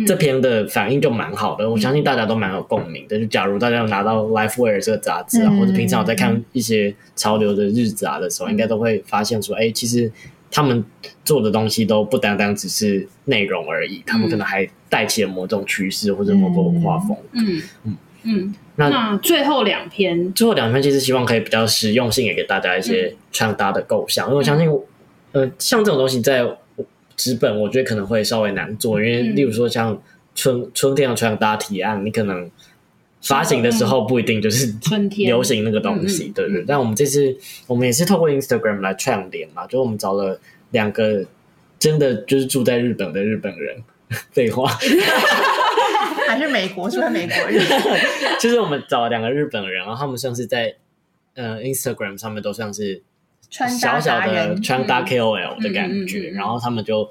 [0.06, 3.18] 这篇的反应就蛮好的，我相信大家都蛮有共鸣的。
[3.18, 10.12] 就假如大家有拿到《LifeWear》这个杂志啊，或者平常有在看一些潮流的日杂的时候，应该都会发现说，哎，其实
[10.52, 10.86] 他们
[11.26, 17.40] 做的东西都不单单只是内容而已，他们可能还带起了某种趋势或者某个文化风格。
[17.40, 18.56] 嗯嗯嗯。
[18.76, 24.70] 那最后两篇，最后两篇其实希望可以比较实用性，也给大家一些穿搭的构想，因为我相信，
[25.32, 26.46] 呃，像这种东西在。
[27.18, 30.00] 纸本我觉得可能会稍微难做，因为例如说像
[30.36, 32.50] 春、嗯、春天的穿搭提案，你可能
[33.24, 36.64] 发行的时候不一定就是春天 流行那个东西，对不对？
[36.68, 41.26] 但我们这次我们也是透过 Instagram 来串联嘛，就我们找了两个
[41.80, 43.84] 真的就是住在日本的日本人，
[44.32, 44.70] 废话
[46.30, 47.66] 还是美国，是不是美国人？
[48.40, 50.76] 就是我们找了两个日本人，然后他们像是在
[51.34, 53.02] 呃 Instagram 上面都像是。
[53.50, 57.10] 小小的穿搭 KOL 的感觉，然后他们就，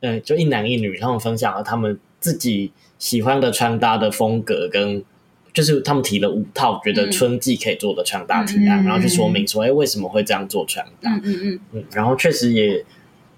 [0.00, 5.04] 嗯，就一男一女，他们分享了他们自己喜欢的穿搭的风格，跟
[5.52, 11.10] 就是他们提了五套觉得春季可以做的穿搭提案，然后去说明说，哎，为什么会这样做穿搭？
[11.22, 12.82] 嗯嗯嗯，然后确实也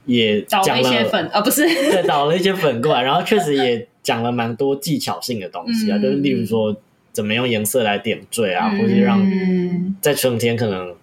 [0.04, 6.74] 也讲了一些粉，啊不是，对， 倒了一些粉过来，然后确实也讲了蛮多技巧性的东西啊，就是例如说
[7.12, 9.20] 怎么用颜色来点缀啊，或者让
[10.00, 10.94] 在春天可能。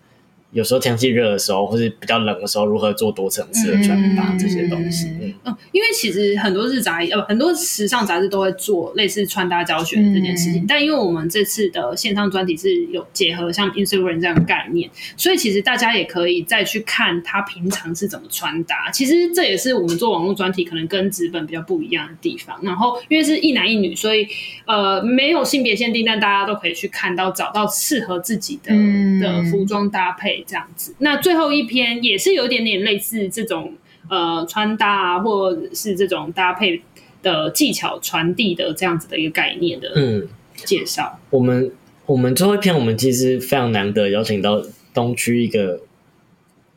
[0.53, 5.07] 有时候天气热的时候，或是比较冷的时候，如何做多层次的穿搭、嗯、这些东西。
[5.19, 14.87] 嗯，嗯，因为其实很多日杂呃很多时尚杂志都会做类似穿搭教学这件事情，嗯、但因为我们这次的线上专题是有结合像 Instagram 这样的概念，
[15.17, 18.91] 所以其实大家也可以再去看他平常是怎么穿搭。
[18.91, 22.59] 其实这也是我们做网络专题可能跟纸本比较不一样的地方。
[22.61, 24.27] 然后因为是一男一女，所以
[24.67, 30.42] 呃没有性别限定，但大家都可以去看到找到适合自己的、嗯、的服装搭配。
[30.45, 33.73] 这样子，那最后一篇也是有一点点类似这种
[34.09, 36.81] 呃穿搭啊，或者是这种搭配
[37.21, 41.19] 的技巧传递的这样子的一个概念的嗯介绍。
[41.29, 41.71] 我们
[42.05, 45.81] 我们最后一篇，我们其实非常难得邀请到东区一个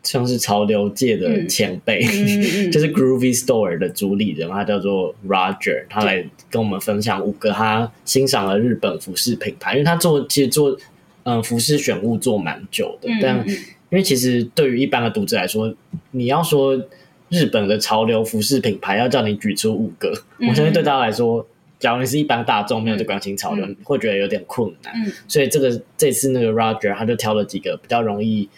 [0.03, 10.79] 像是潮流界的前辈，嗯、 就是 Groovy Store 的主理人，他叫做 Roger，他来跟我们分享五个他欣赏的日本服饰品牌，因为他做其实做。
[11.27, 15.75] 嗯，服饰选物做蛮久的，但因为其实对于一般的读者来说，
[16.13, 16.81] 你要说
[17.29, 21.45] 日本的潮流服饰品牌，要叫你举出五个，我相信对大家来说，
[21.81, 24.95] 假如你是一般大众没有这关心潮流，会觉得有点困难。
[25.27, 28.49] 所以这个这次那个 Roger 他就挑了几个比较容易、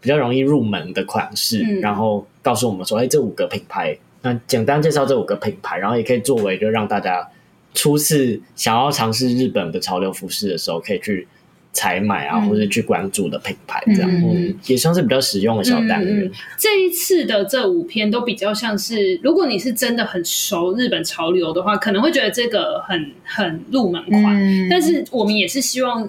[0.00, 7.28] 比较容易入门的款式，然后告诉我们说，哎，这五个品牌，那简单介绍这五个品牌，然后也可以作为就让大家
[7.74, 11.28] 初次想要尝试日本的潮流服饰的时候，可以去。
[11.74, 16.30] 采买啊，或者去关注的品牌，这样嗯，嗯，也算是比较实用的小单元。
[16.56, 24.36] 这一次的这五篇都比较像是，如果你是真的很熟日本潮流的话，可能会觉得这个很很入门款。
[24.36, 24.68] 嗯。
[24.70, 26.08] 但是我们也是希望，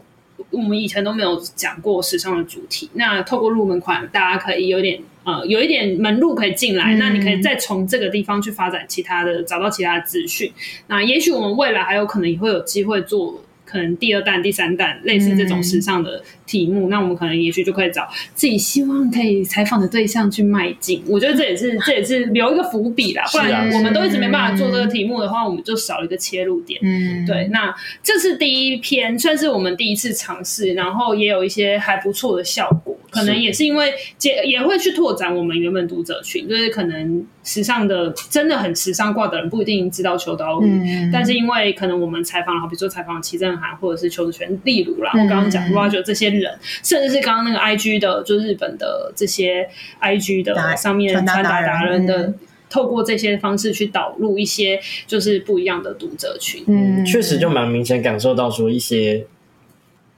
[0.52, 7.00] 我们以前都没有讲过时尚的主题，那透过入门款，大家可以有点呃有一点门路可以进来，嗯。
[7.00, 10.52] 那你可以再从这个地方去发展其他的，找到其他的资讯。
[10.86, 13.42] 那也许我们未来还有可能也会有机会做。
[13.66, 21.04] 可能第二弹、第三弹类似这种时尚的题目，嗯、那我们可能也许就可以找自己希望可以采访的对象去迈进。
[21.08, 26.80] 我觉得这也是 这也是留一个伏笔啦，不然我们都一直没办法做这个题目的话，我们就少一个切入点。
[26.84, 27.50] 嗯，对。
[27.52, 32.96] 那这是第一篇，算是我们第一次尝试，然后也有一些还不错的效果。
[33.10, 43.38] 可能也是因为也也会去拓展我们原本读者群，就是可能时尚的真的很时尚挂的人不一定知道秋刀鱼，嗯、但是因为可能我们采访了，比如说采访齐
[43.80, 49.70] 或者是邱子璇，例如啦，我刚刚讲 Roger 这些人，甚至是刚刚那个 IG 的，就日本的这些
[50.02, 52.34] IG 的上面穿搭达人的，
[52.70, 59.26] 透过这些方式去导入一些就是不一样的读者群，嗯，确实就蛮明显感受到说一些。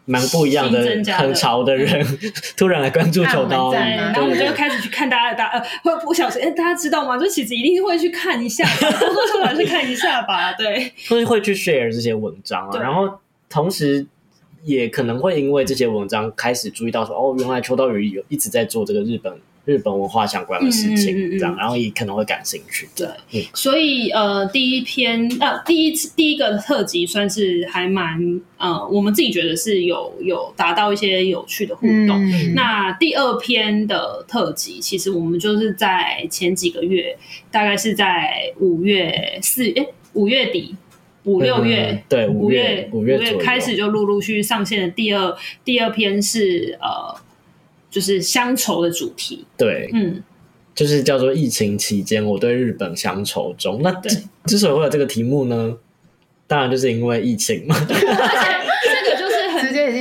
[0.09, 0.79] 蛮不一样的，
[1.17, 2.01] 很潮的人
[2.55, 7.17] 突然来关注秋刀，对，然后我们就开始去看大家的大呃，会不小心，哎，大家知道吗？
[7.17, 14.05] 就其实一定会去看一下，多多少少去看一下吧，对，会会去 share 这些文章啊，然后同时
[14.63, 19.33] 也可能会因为这些文章开始注意到说，哦，原来秋刀鱼有一直在做这个日本。
[19.67, 22.87] 日本文化相关的事情，这样，然后也可能会感兴趣。
[22.95, 28.17] 对，嗯、所以呃，第一篇呃，第一次第一个特辑算是还蛮
[28.57, 32.11] 呃，我们自己觉得是有有达到一些有趣的互动。
[32.11, 37.17] 嗯、那第二篇的特辑，其实我们就是在前几个月，
[37.51, 40.73] 大概是在五月四诶五月底
[41.27, 47.15] 五六月、嗯、对五月五月月开始就陆陆续续上线的第二第二篇是呃。
[47.89, 50.21] 就是乡愁的主题，对，嗯，
[50.75, 53.79] 就是叫做疫情期间我对日本乡愁中。
[53.81, 55.77] 那之之所以会有这个题目呢，
[56.45, 57.75] 当然就是因为疫情嘛。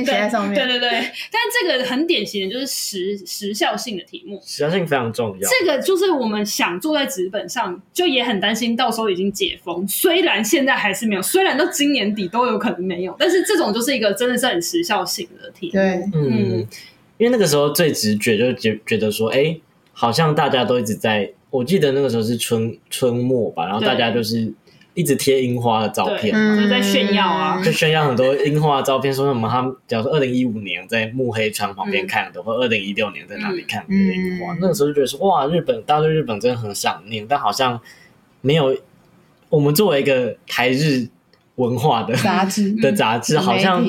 [0.03, 0.89] 对对对。
[1.31, 5.49] 但这个很典型的就是时时效性的题目，时效性非常重要。
[5.49, 15.73] 这个就是我们想做在纸本上，就也很担心到时候已经解封，虽然现在还是没有，虽然到今年底都有可能没有，但是这种就是一个真的是很时效性的题目。
[15.73, 15.83] 对，
[16.13, 16.59] 嗯。
[16.59, 16.67] 嗯
[17.17, 19.57] 因为那个时候最直觉就觉觉得说，哎，
[19.91, 21.31] 好像大家都一直在。
[21.49, 24.53] 我记得那个时候是春春末吧，然后大家就是
[24.97, 37.79] 一直贴樱花的照片嘛，就在炫耀啊，就炫耀很多樱花的照片，说什么他们假如说二零一五年在目黑川旁边看的，嗯、或二零一六年在哪里看的樱花，嗯、那个时候就觉得说，哇，日本大家对日本真的很想念，但好像
[38.41, 38.75] 没有
[39.49, 41.07] 我们作为一个台日
[41.55, 42.71] 文化的杂志。
[42.81, 43.85] 的杂志，好像。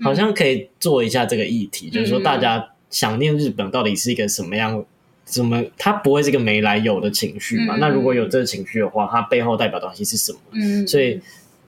[0.00, 4.84] 好像可以做一下这个议题，嗯、就是说大家想念日本到底是一个什么样？
[5.28, 7.76] 怎么它不会是一个没来由的情绪嘛？
[7.76, 10.38] 嗯、那如果有这个情绪的话，它背后代表东西是什么？
[10.52, 11.20] 嗯，所以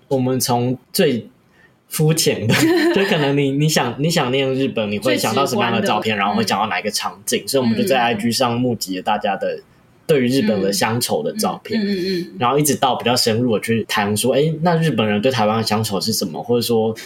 [0.08, 1.28] 我们从最
[1.88, 2.54] 肤浅的，
[2.94, 7.44] 就可能你你想你想念日本，你会想到什么样的照片，然后会想到哪一个场景？
[7.44, 9.60] 嗯、所以我们就在 IG 上募集了大家的
[10.06, 16.42] 对于日本的乡愁的照片，嗯嗯，嗯，嗯，然后一直到比较深入的去谈说，哎，那日本人对台湾的乡愁是什么？
[16.42, 16.96] 或者说。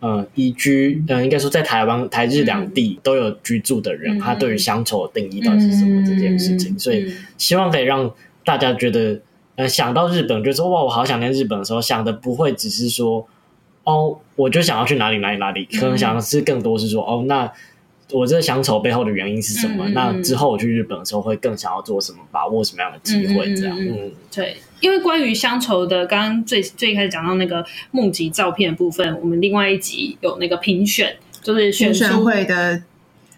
[0.00, 8.12] 呃移居，嗯、呃，应该说在台湾台日两地都有居住的人，嗯、他对于乡愁的定义到底是什么这件事情，嗯、所以希望可以让
[8.44, 9.20] 大家觉得，
[9.56, 13.26] 呃，想到日本就说哇，我好想念日本的时候，想的不会只是说，
[13.84, 17.50] 哦，我就想要去哪里哪里哪里，可能想的是更多是说，哦，那。
[18.12, 19.88] 我这个乡愁背后的原因是什么？
[19.88, 22.18] 嗯、那之后我去日本的时候会更想要做什么？
[22.32, 23.54] 把握什么样的机会？
[23.54, 24.56] 这样，嗯，嗯对。
[24.80, 32.82] 因为关于乡愁的，刚刚最最开始讲到那个梦集照片部分，我们另外一集有那个评选，就是选书会的。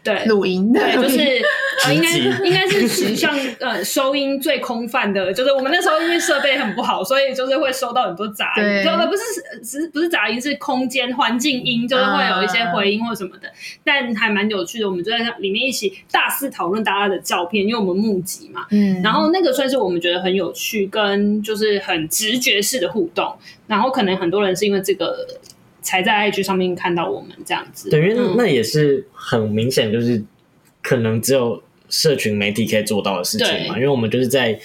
[0.03, 0.73] 对，录音。
[0.73, 1.19] 对，就是
[1.87, 13.49] 呃，应该应该是史上呃收音最空泛的，就是我们那时候因为设备很不好，所以就是会收到很多杂音，对，不是只不是杂音，是空间环境音，就是会有一些回音或什么的，
[13.85, 14.89] 但还蛮有趣的。
[14.89, 23.35] 我们就在里面一起大肆讨论大家的照片，因为我们募集嘛，嗯，然后那个算是我们觉得很有趣，跟就是很直觉式的互动，
[23.67, 25.27] 然后可能很多人是因为这个。
[25.83, 30.23] 才在 IG 上面看到我们这样子，等于那也是很明显，就是
[30.81, 33.75] 可能只有社群媒体可以做到的事情嘛。
[33.75, 34.59] 因为我们就是在，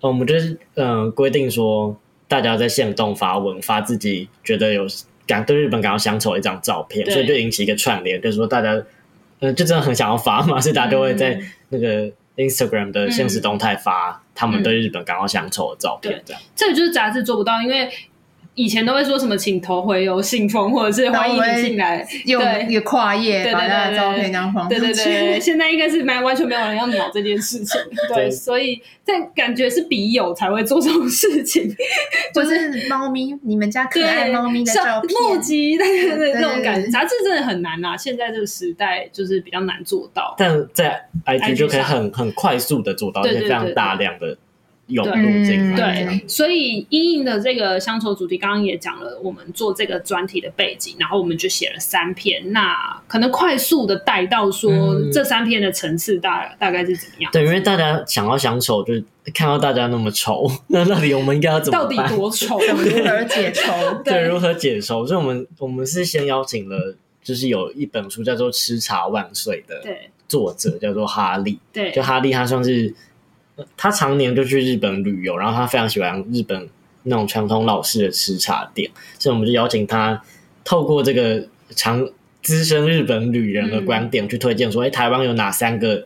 [0.00, 1.96] 我们就是嗯规定说，
[2.26, 4.86] 大家在线动发文发自己觉得有
[5.26, 8.82] 感对日本感到乡愁的一张照片，所以就引起一个串联，就是说大家
[9.40, 16.42] 嗯就真的很想要发嘛，所以大家都会在那个 Instagram 的现实动态发他们对日本感到乡愁的照片，这样。
[16.56, 17.90] 这个就是杂志做不到，因为。
[18.54, 27.80] 以前都会说什么请投回邮信封，或者是欢迎你进来，用一个跨页把他的照片这样放对对对，现在应该是没完全没有人要鸟这件事情。
[28.14, 31.74] 对，所以但感觉是笔友才会做这种事情，
[32.34, 36.90] 就是猫咪，你们家可爱猫咪的照片，募集，对对对，这种感觉。
[36.90, 40.34] 杂志真的很难啊，现在这个时代就是比较难做到。
[40.36, 44.36] 但在 IG 就可以很很快速的做到，而且非常大量的。
[44.92, 52.52] 有路径，对，所以因应的这个乡愁主题，刚刚也讲了，我们做这个专题的背景，然后我们就写了三篇。
[52.52, 52.76] 那
[53.08, 54.70] 可能快速的带到说，
[55.10, 57.32] 这三篇的层次大、嗯、大概是怎么样？
[57.32, 61.96] 对，因为大家想要乡愁，就是看到大家那么愁，那到底我们应该要怎么办？
[61.96, 62.58] 到底多愁？
[62.60, 63.72] 如何解愁？
[64.04, 65.06] 对，对，如何解愁？
[65.06, 69.82] 所以我们我们是先邀请了，就是有一本书叫做《吃茶万岁》的
[70.28, 71.58] 作者，叫做哈利。
[71.72, 72.94] 对，就哈利，他算是。
[73.76, 76.68] 他常年就去日本旅游，然后他非常喜欢日本
[77.04, 80.22] 那种传统老式的吃茶店，所以我们就邀请他
[80.64, 82.08] 透过这个长
[82.42, 86.04] 资深日本旅人的观点去推荐说，哎、嗯，台湾有哪三个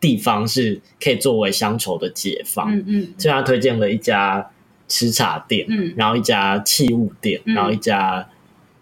[0.00, 2.74] 地方是可以作为乡愁的解放？
[2.76, 4.50] 嗯嗯，所以他推荐了一家
[4.88, 8.28] 吃茶店，嗯，然后一家器物店，嗯、然后一家。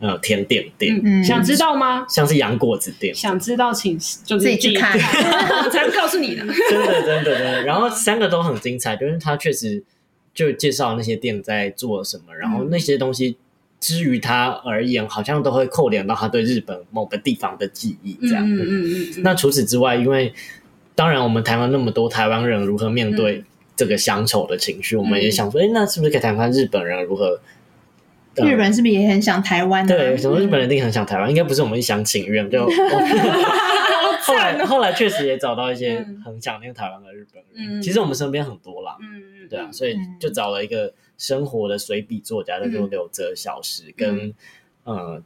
[0.00, 2.06] 呃，甜点店，嗯，想知道吗？
[2.08, 4.92] 像是洋果子店，想知道请就自己去看，
[5.64, 6.44] 我才不告诉你呢。
[6.70, 7.64] 真的，真的，真的。
[7.64, 9.82] 然后三个都很精彩，就是他确实
[10.32, 13.36] 就介绍那些店在做什么，然后那些东西，
[13.80, 18.48] 之于他而言，好像都会扣连到他对日本某个地方的记忆，这样。
[18.48, 19.22] 嗯嗯嗯。
[19.24, 20.32] 那除此之外，因为
[20.94, 23.42] 当然我们台湾那么多台湾人如何面对
[23.74, 27.40] 这个乡愁的情绪，我们也想说，哎，那是不是可以谈谈日本人如何？
[28.46, 29.86] 日本是不是也很想台湾？
[29.86, 32.48] 对，什么日本人一定很想台湾，应该不是我们一厢情愿。
[32.50, 32.68] 就
[34.20, 37.80] 后来后来确实也找到一些很想念台湾的日本人。
[37.80, 44.34] 其实我们身边很多啦，嗯对啊，所以就找了一个生活的随笔作家，叫做柳泽小时，跟
[44.84, 45.22] 呃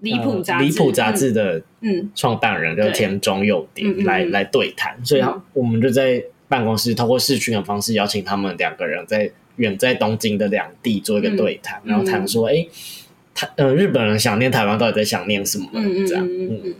[0.00, 5.04] 离谱杂离谱杂志的嗯创办人叫田中佑典来来对谈。
[5.04, 5.22] 所以
[5.52, 9.30] 我们就在办公室通过视讯的方式邀请他们两个人在。
[9.56, 12.66] 远在东京的两地做一个对谈，嗯、然后谈说，哎、嗯，
[13.34, 15.68] 台呃日本人想念台湾，到底在想念什么？
[15.74, 16.74] 嗯、这样，嗯，嗯，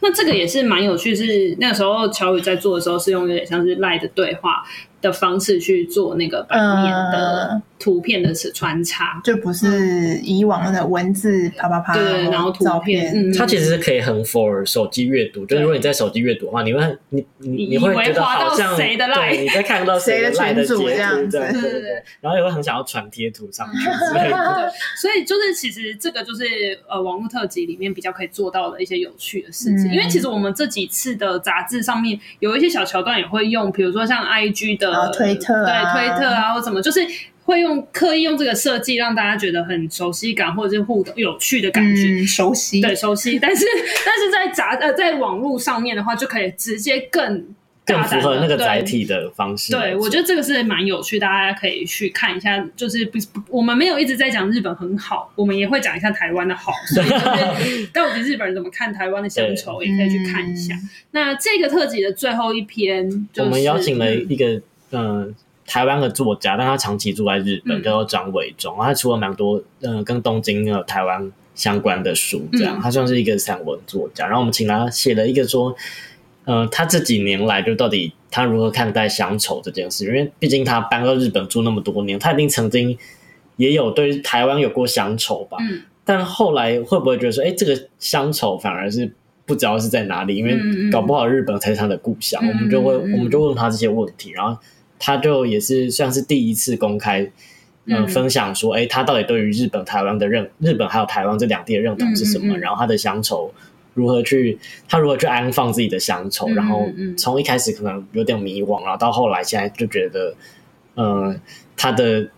[0.00, 4.64] 那这个也是蛮有趣，是那个时候乔宇在做的时候，是用有点像是赖的对话。
[5.02, 15.44] 的方式去做那个版面的图片的穿插，就不是以往的文字啪啪啪，对，然后图片，它其实是可以很 for 手机阅读。
[15.44, 24.72] 就是如果你在手机阅读的话，你会你你你会觉得好像谁的赖，你在看到谁的赖的截图这样子，对对对，然后也会很想要传贴图上去之类的。
[25.00, 26.44] 所以就是其实这个就是
[26.88, 35.10] 呃网络特辑里面比较可以做到的一些有趣的事情，因为其实我们这几次的杂志上面有一些小桥段也会用，比如说像 IG 的。
[35.16, 37.00] 推特啊，对推特啊，或什么，就是
[37.44, 42.02] 会用刻意用这个设计，让大家觉得很熟悉感，或者是互动有趣的感觉。
[42.02, 43.38] 嗯、熟悉，对，熟悉。
[43.38, 43.64] 但是，
[44.04, 47.46] 但是在杂呃，在网络上面的话，就可以直接更
[47.86, 49.72] 更符合那个载体的方式。
[49.72, 52.62] 对，我觉得这个是蛮有趣，大家可以去看一下。
[52.76, 53.18] 就是不，
[53.48, 56.72] 我们没有一直在讲日本很好，我们也会讲一下台湾的好。
[56.88, 60.74] 所以就是 到底日本人怎么看台湾的乡愁，也可以去看一下。
[60.74, 64.60] 嗯、那这个特辑的最后一篇，就是，我们邀请了一个。
[64.92, 65.34] 嗯，
[65.66, 74.26] 台湾的作家，但他长期住在日本，嗯、叫做张伟忠，他出了蛮多呃跟东京呃台湾相关的书，这样、嗯、他算是一个散文作家。
[74.26, 75.74] 然后我们请他写了一个说，
[76.46, 82.96] 呃，他这几年来就到底他如何看待乡愁这件事，因为毕竟他搬到日本住那么多年，他一定曾经
[83.56, 85.58] 也有对台湾有过乡愁吧。
[85.60, 89.12] 嗯但后来会不会觉得说，哎，这个乡愁反而是
[89.44, 90.36] 不知道是在哪里？
[90.36, 90.56] 因为
[90.88, 92.40] 搞不好日本才是他的故乡。
[92.44, 94.56] 嗯、我们就会，我们就问他这些问题，然后
[95.00, 97.22] 他就也是算是第一次公开，
[97.86, 102.54] 嗯，嗯分享说，哎，他到底对于日本、台湾的认，日本还有台湾这两地的认同是什么？
[102.54, 103.52] 嗯嗯嗯、然后他的乡愁
[103.96, 104.56] 如何去，
[104.88, 106.48] 他如何去安放自己的乡愁？
[106.50, 106.88] 嗯嗯、然后
[107.18, 110.36] 从一开始可能有点迷惘，然后到后来现在就觉得，
[110.94, 111.34] 呃，
[111.76, 112.28] 他的。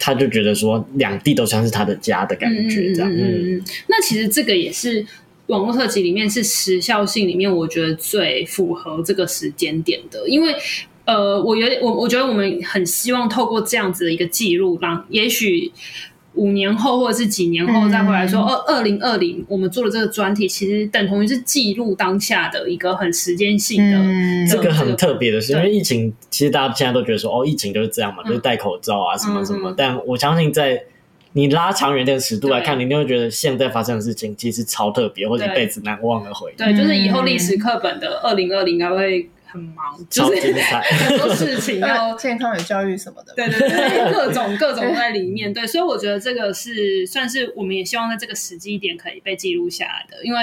[0.00, 3.12] 他就觉得说，两地都像是他的家的感觉，这样。
[3.12, 5.04] 嗯，嗯，嗯，那其实这个也是
[5.48, 10.54] 网络特辑里面是时效性里面，我觉得最符合这个时间点的，因为
[11.04, 15.72] 呃，我有我我觉得我们很希望透过这样子的一个记录，让也许。
[16.38, 24.46] 五年后或者是几年后再回来说，二二零二零我们做的这个专题，其实等同于是记录当下的一个很时间性的、嗯。
[24.46, 29.70] 这个很特别的是，因为疫情，其实大家现在都觉得说，哦，疫情就是这样嘛，就是戴口罩啊，什么什么。
[29.70, 30.80] 嗯、但我相信，在
[31.32, 36.56] 你拉长远点尺度来看，你一定会觉得现在发生的事情其实超特别，或者一辈子难忘的回忆。
[36.56, 39.28] 对，就是以后历史课本的二零二零应该会。
[39.50, 40.52] 很忙，就是
[41.08, 50.40] 很多事情要 健康与教育什么的，对对对，各种各种在里面， 对，所以我觉得这个是算是我们也希望在这个时机点可以被记录下来的，因为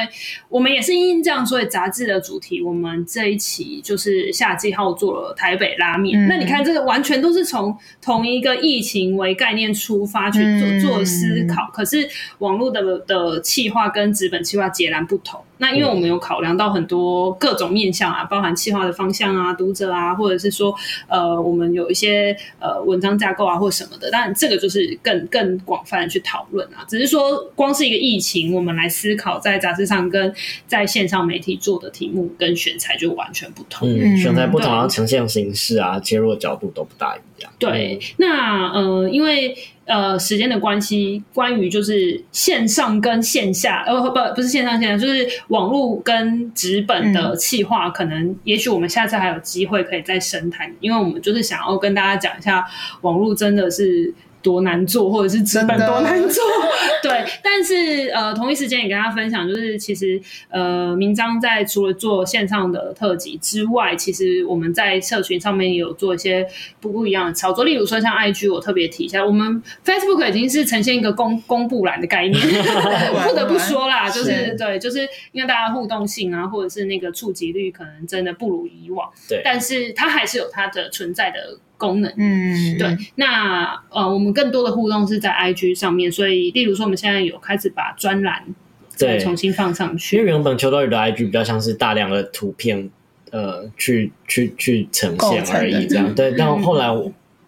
[0.49, 6.20] 我们也是因这样，所以杂志的主题，我们这一期就是夏季号做了台北拉面。
[6.20, 12.08] 嗯、那你看，这个完全都是从同一个疫情为概念出发去做、嗯、做思考，可是
[12.39, 15.43] 网络的的企划跟纸本企划截然不同。
[15.58, 20.76] 那因为我们有考量到很多各种面向啊，包含企划的方向啊、读者啊，或者是说
[21.08, 24.12] 呃，我们有一些呃文章架构啊或什么的。
[24.12, 26.86] 当然，这个就是更更广泛的去讨论啊。
[26.88, 30.34] 只是说，光是一个疫情，我们来思考在杂志上跟
[30.68, 33.88] 在线上媒体做的题目跟选材就完全不同。
[33.89, 37.51] 嗯，选材不同，然后呈现形式啊、切入的角度都不大一样。
[37.58, 39.56] 对，嗯、那呃，因为。
[39.86, 52.66] 呃，时间的关系，关于就是线上跟线下，呃，不，不是线上线下，就是网络跟纸本的企划，嗯、可能也许我们下次还有机会可以再深谈，因为我们就是想要跟大家讲一下，
[53.02, 54.14] 网络真的是。
[54.46, 56.70] 多难做，或者是纸本多难做，的
[57.10, 57.26] 对。
[57.41, 66.48] 但是呃，同一时间也跟大家分享，就是其实呃，明章在除了做线上的特辑之外，其实我们在社群上面也有做一些
[66.80, 67.64] 不不一样的操作。
[67.64, 72.39] 例如说，像 IG，我特别提一下，我们 Facebook 已经是呈现一个公公布栏的概念，
[73.28, 75.00] 不得不说啦，就是，是对，就是
[75.32, 79.41] 因为大家互动性啊，或者是那个触及率可能真的不如以往，对。
[79.43, 81.58] 但是它还是有它的存在的。
[81.78, 88.43] 功能，嗯，对，那呃，我们更多的互动是在 IG 上面，所以，例如说，我们现在有开始把专栏
[88.89, 92.89] 再重新放上去，因为原本秋刀鱼的 IG 比较像是大量的图片，
[93.32, 96.32] 呃，去去去呈现而已，这样，对。
[96.38, 96.88] 但后来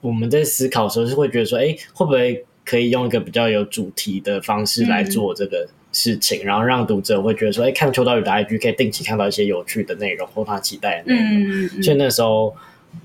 [0.01, 12.53] 我们在思考的时候，是会觉得说，哎、欸，会不会可以用一个比较有主题的方式来做这个事情，嗯、然后让读者会觉得说，哎、欸，看秋刀鱼的 IG 可以定期看到一些有趣的内容或他期待的内容，嗯嗯、所以那时候。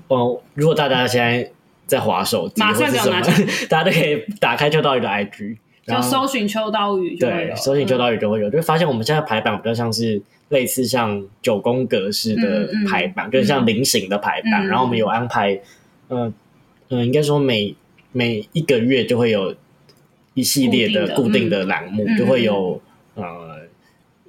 [0.07, 1.49] 哦，如果大家现在
[1.85, 3.21] 在滑手机，马上就拿
[3.69, 15.53] 大家都可以打开秋刀鱼的 IG，然后搜寻秋刀鱼就会有，对，搜寻秋刀鱼就会有，嗯、就会发现我们现在排版比较像是类似像九宫格式的排版，嗯嗯、就是像菱形的排版，嗯、然后我们有安排，
[16.09, 16.27] 嗯、呃、
[16.89, 17.75] 嗯、呃，应该说每
[18.11, 19.55] 每一个月就会有
[20.33, 22.81] 一系列的固定的栏目，嗯、就会有
[23.15, 23.59] 呃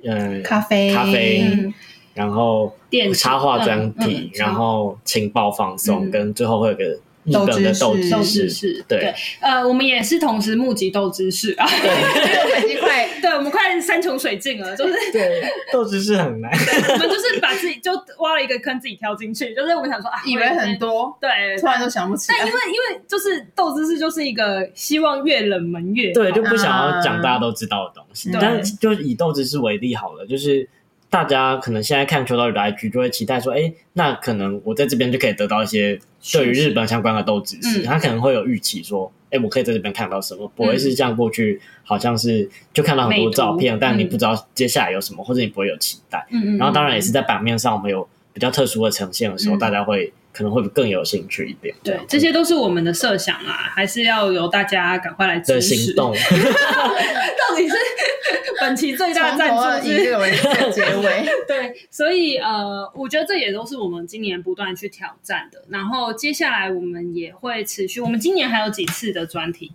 [0.02, 1.72] 嗯、呃、咖啡咖啡。
[2.14, 2.72] 嗯然后
[3.12, 14.94] 插画专题，然后情报放送，跟最后会有个日本的豆知识，对，呃，我们也是同时募集豆知识啊，对，我们已经快， 对，我们快山穷水尽了，就是。
[15.10, 15.42] 对，
[15.72, 17.90] 豆知识很难，我们就是把自己就
[18.20, 21.28] 挖了一个坑，自己跳进去，就是我们想说啊，以为很多，对，
[21.60, 30.68] 突然都想不起来，但因为因为就是豆知识就是一个希望越冷门越对，就不想要讲大家都知道的东西，但就以豆知识为例好了，就是。
[31.14, 35.96] 大家可能现在看秋刀鱼的 IG 就会期待说，哎，那可能我在这边就可以得到一些
[36.32, 37.84] 对于日本相关的豆知识。
[37.84, 46.26] 他可能会有预期说，哎，我可以在这边看到什么，不会是像过去好像是就看到很多照片，但你不知道接下来有什么，或者你不会有期待。
[46.32, 51.72] 嗯然后当然也是在版面上我们有比较特殊的呈现的时候，大家会可能会更有兴趣一点。
[51.84, 55.76] 对，这些都是我们的设想啊，还是要由大家赶快来支持。
[55.76, 56.10] 行动，
[57.38, 57.74] 到底是。
[58.64, 60.30] 本期最大赞助是以这个为
[60.72, 61.26] 结尾。
[61.46, 65.62] 对，所以呃，我觉得这也都是我们今年不断去挑战的。
[65.68, 69.72] 然后接下来我们也会持续，我们今年还有几次的专题。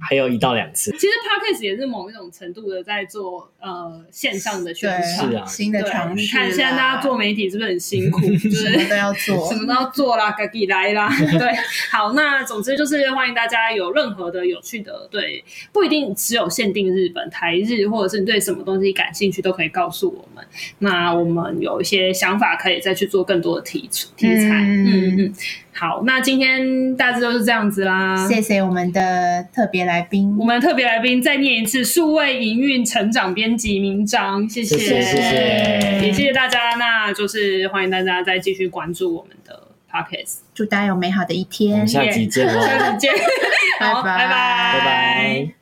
[0.00, 6.14] 还有一到两次，其实 Podcast 也是某一种程度的在做呃线上的宣传，是啊，新的尝试。
[6.20, 8.20] 你看现在大家做媒体是不是很辛苦？
[8.36, 11.08] 就是什么都要做，什么都要做啦，自己来啦。
[11.38, 11.48] 对，
[11.90, 20.44] 好，那总之就是欢迎大家有任何的有趣的，对，不一定只有限定日本台日，或者是你对什么东西感兴趣，都可以告诉我们。
[20.80, 24.62] 那我们有一些想法，可以再去做更多的题题材。
[24.62, 25.34] 嗯嗯嗯。
[25.74, 28.28] 好，那今天大致都是这样子啦。
[28.28, 36.74] 谢谢我们的特别来宾，我们特别来宾再念一次数位营运成长编辑名章，谢谢，谢谢，谢谢，也谢谢大家。
[36.78, 43.12] 那就是欢迎大家再继续关注我们的 Podcast，祝大家有美好的一天，下期 见，下期见，
[43.80, 45.61] 好，拜拜，拜拜。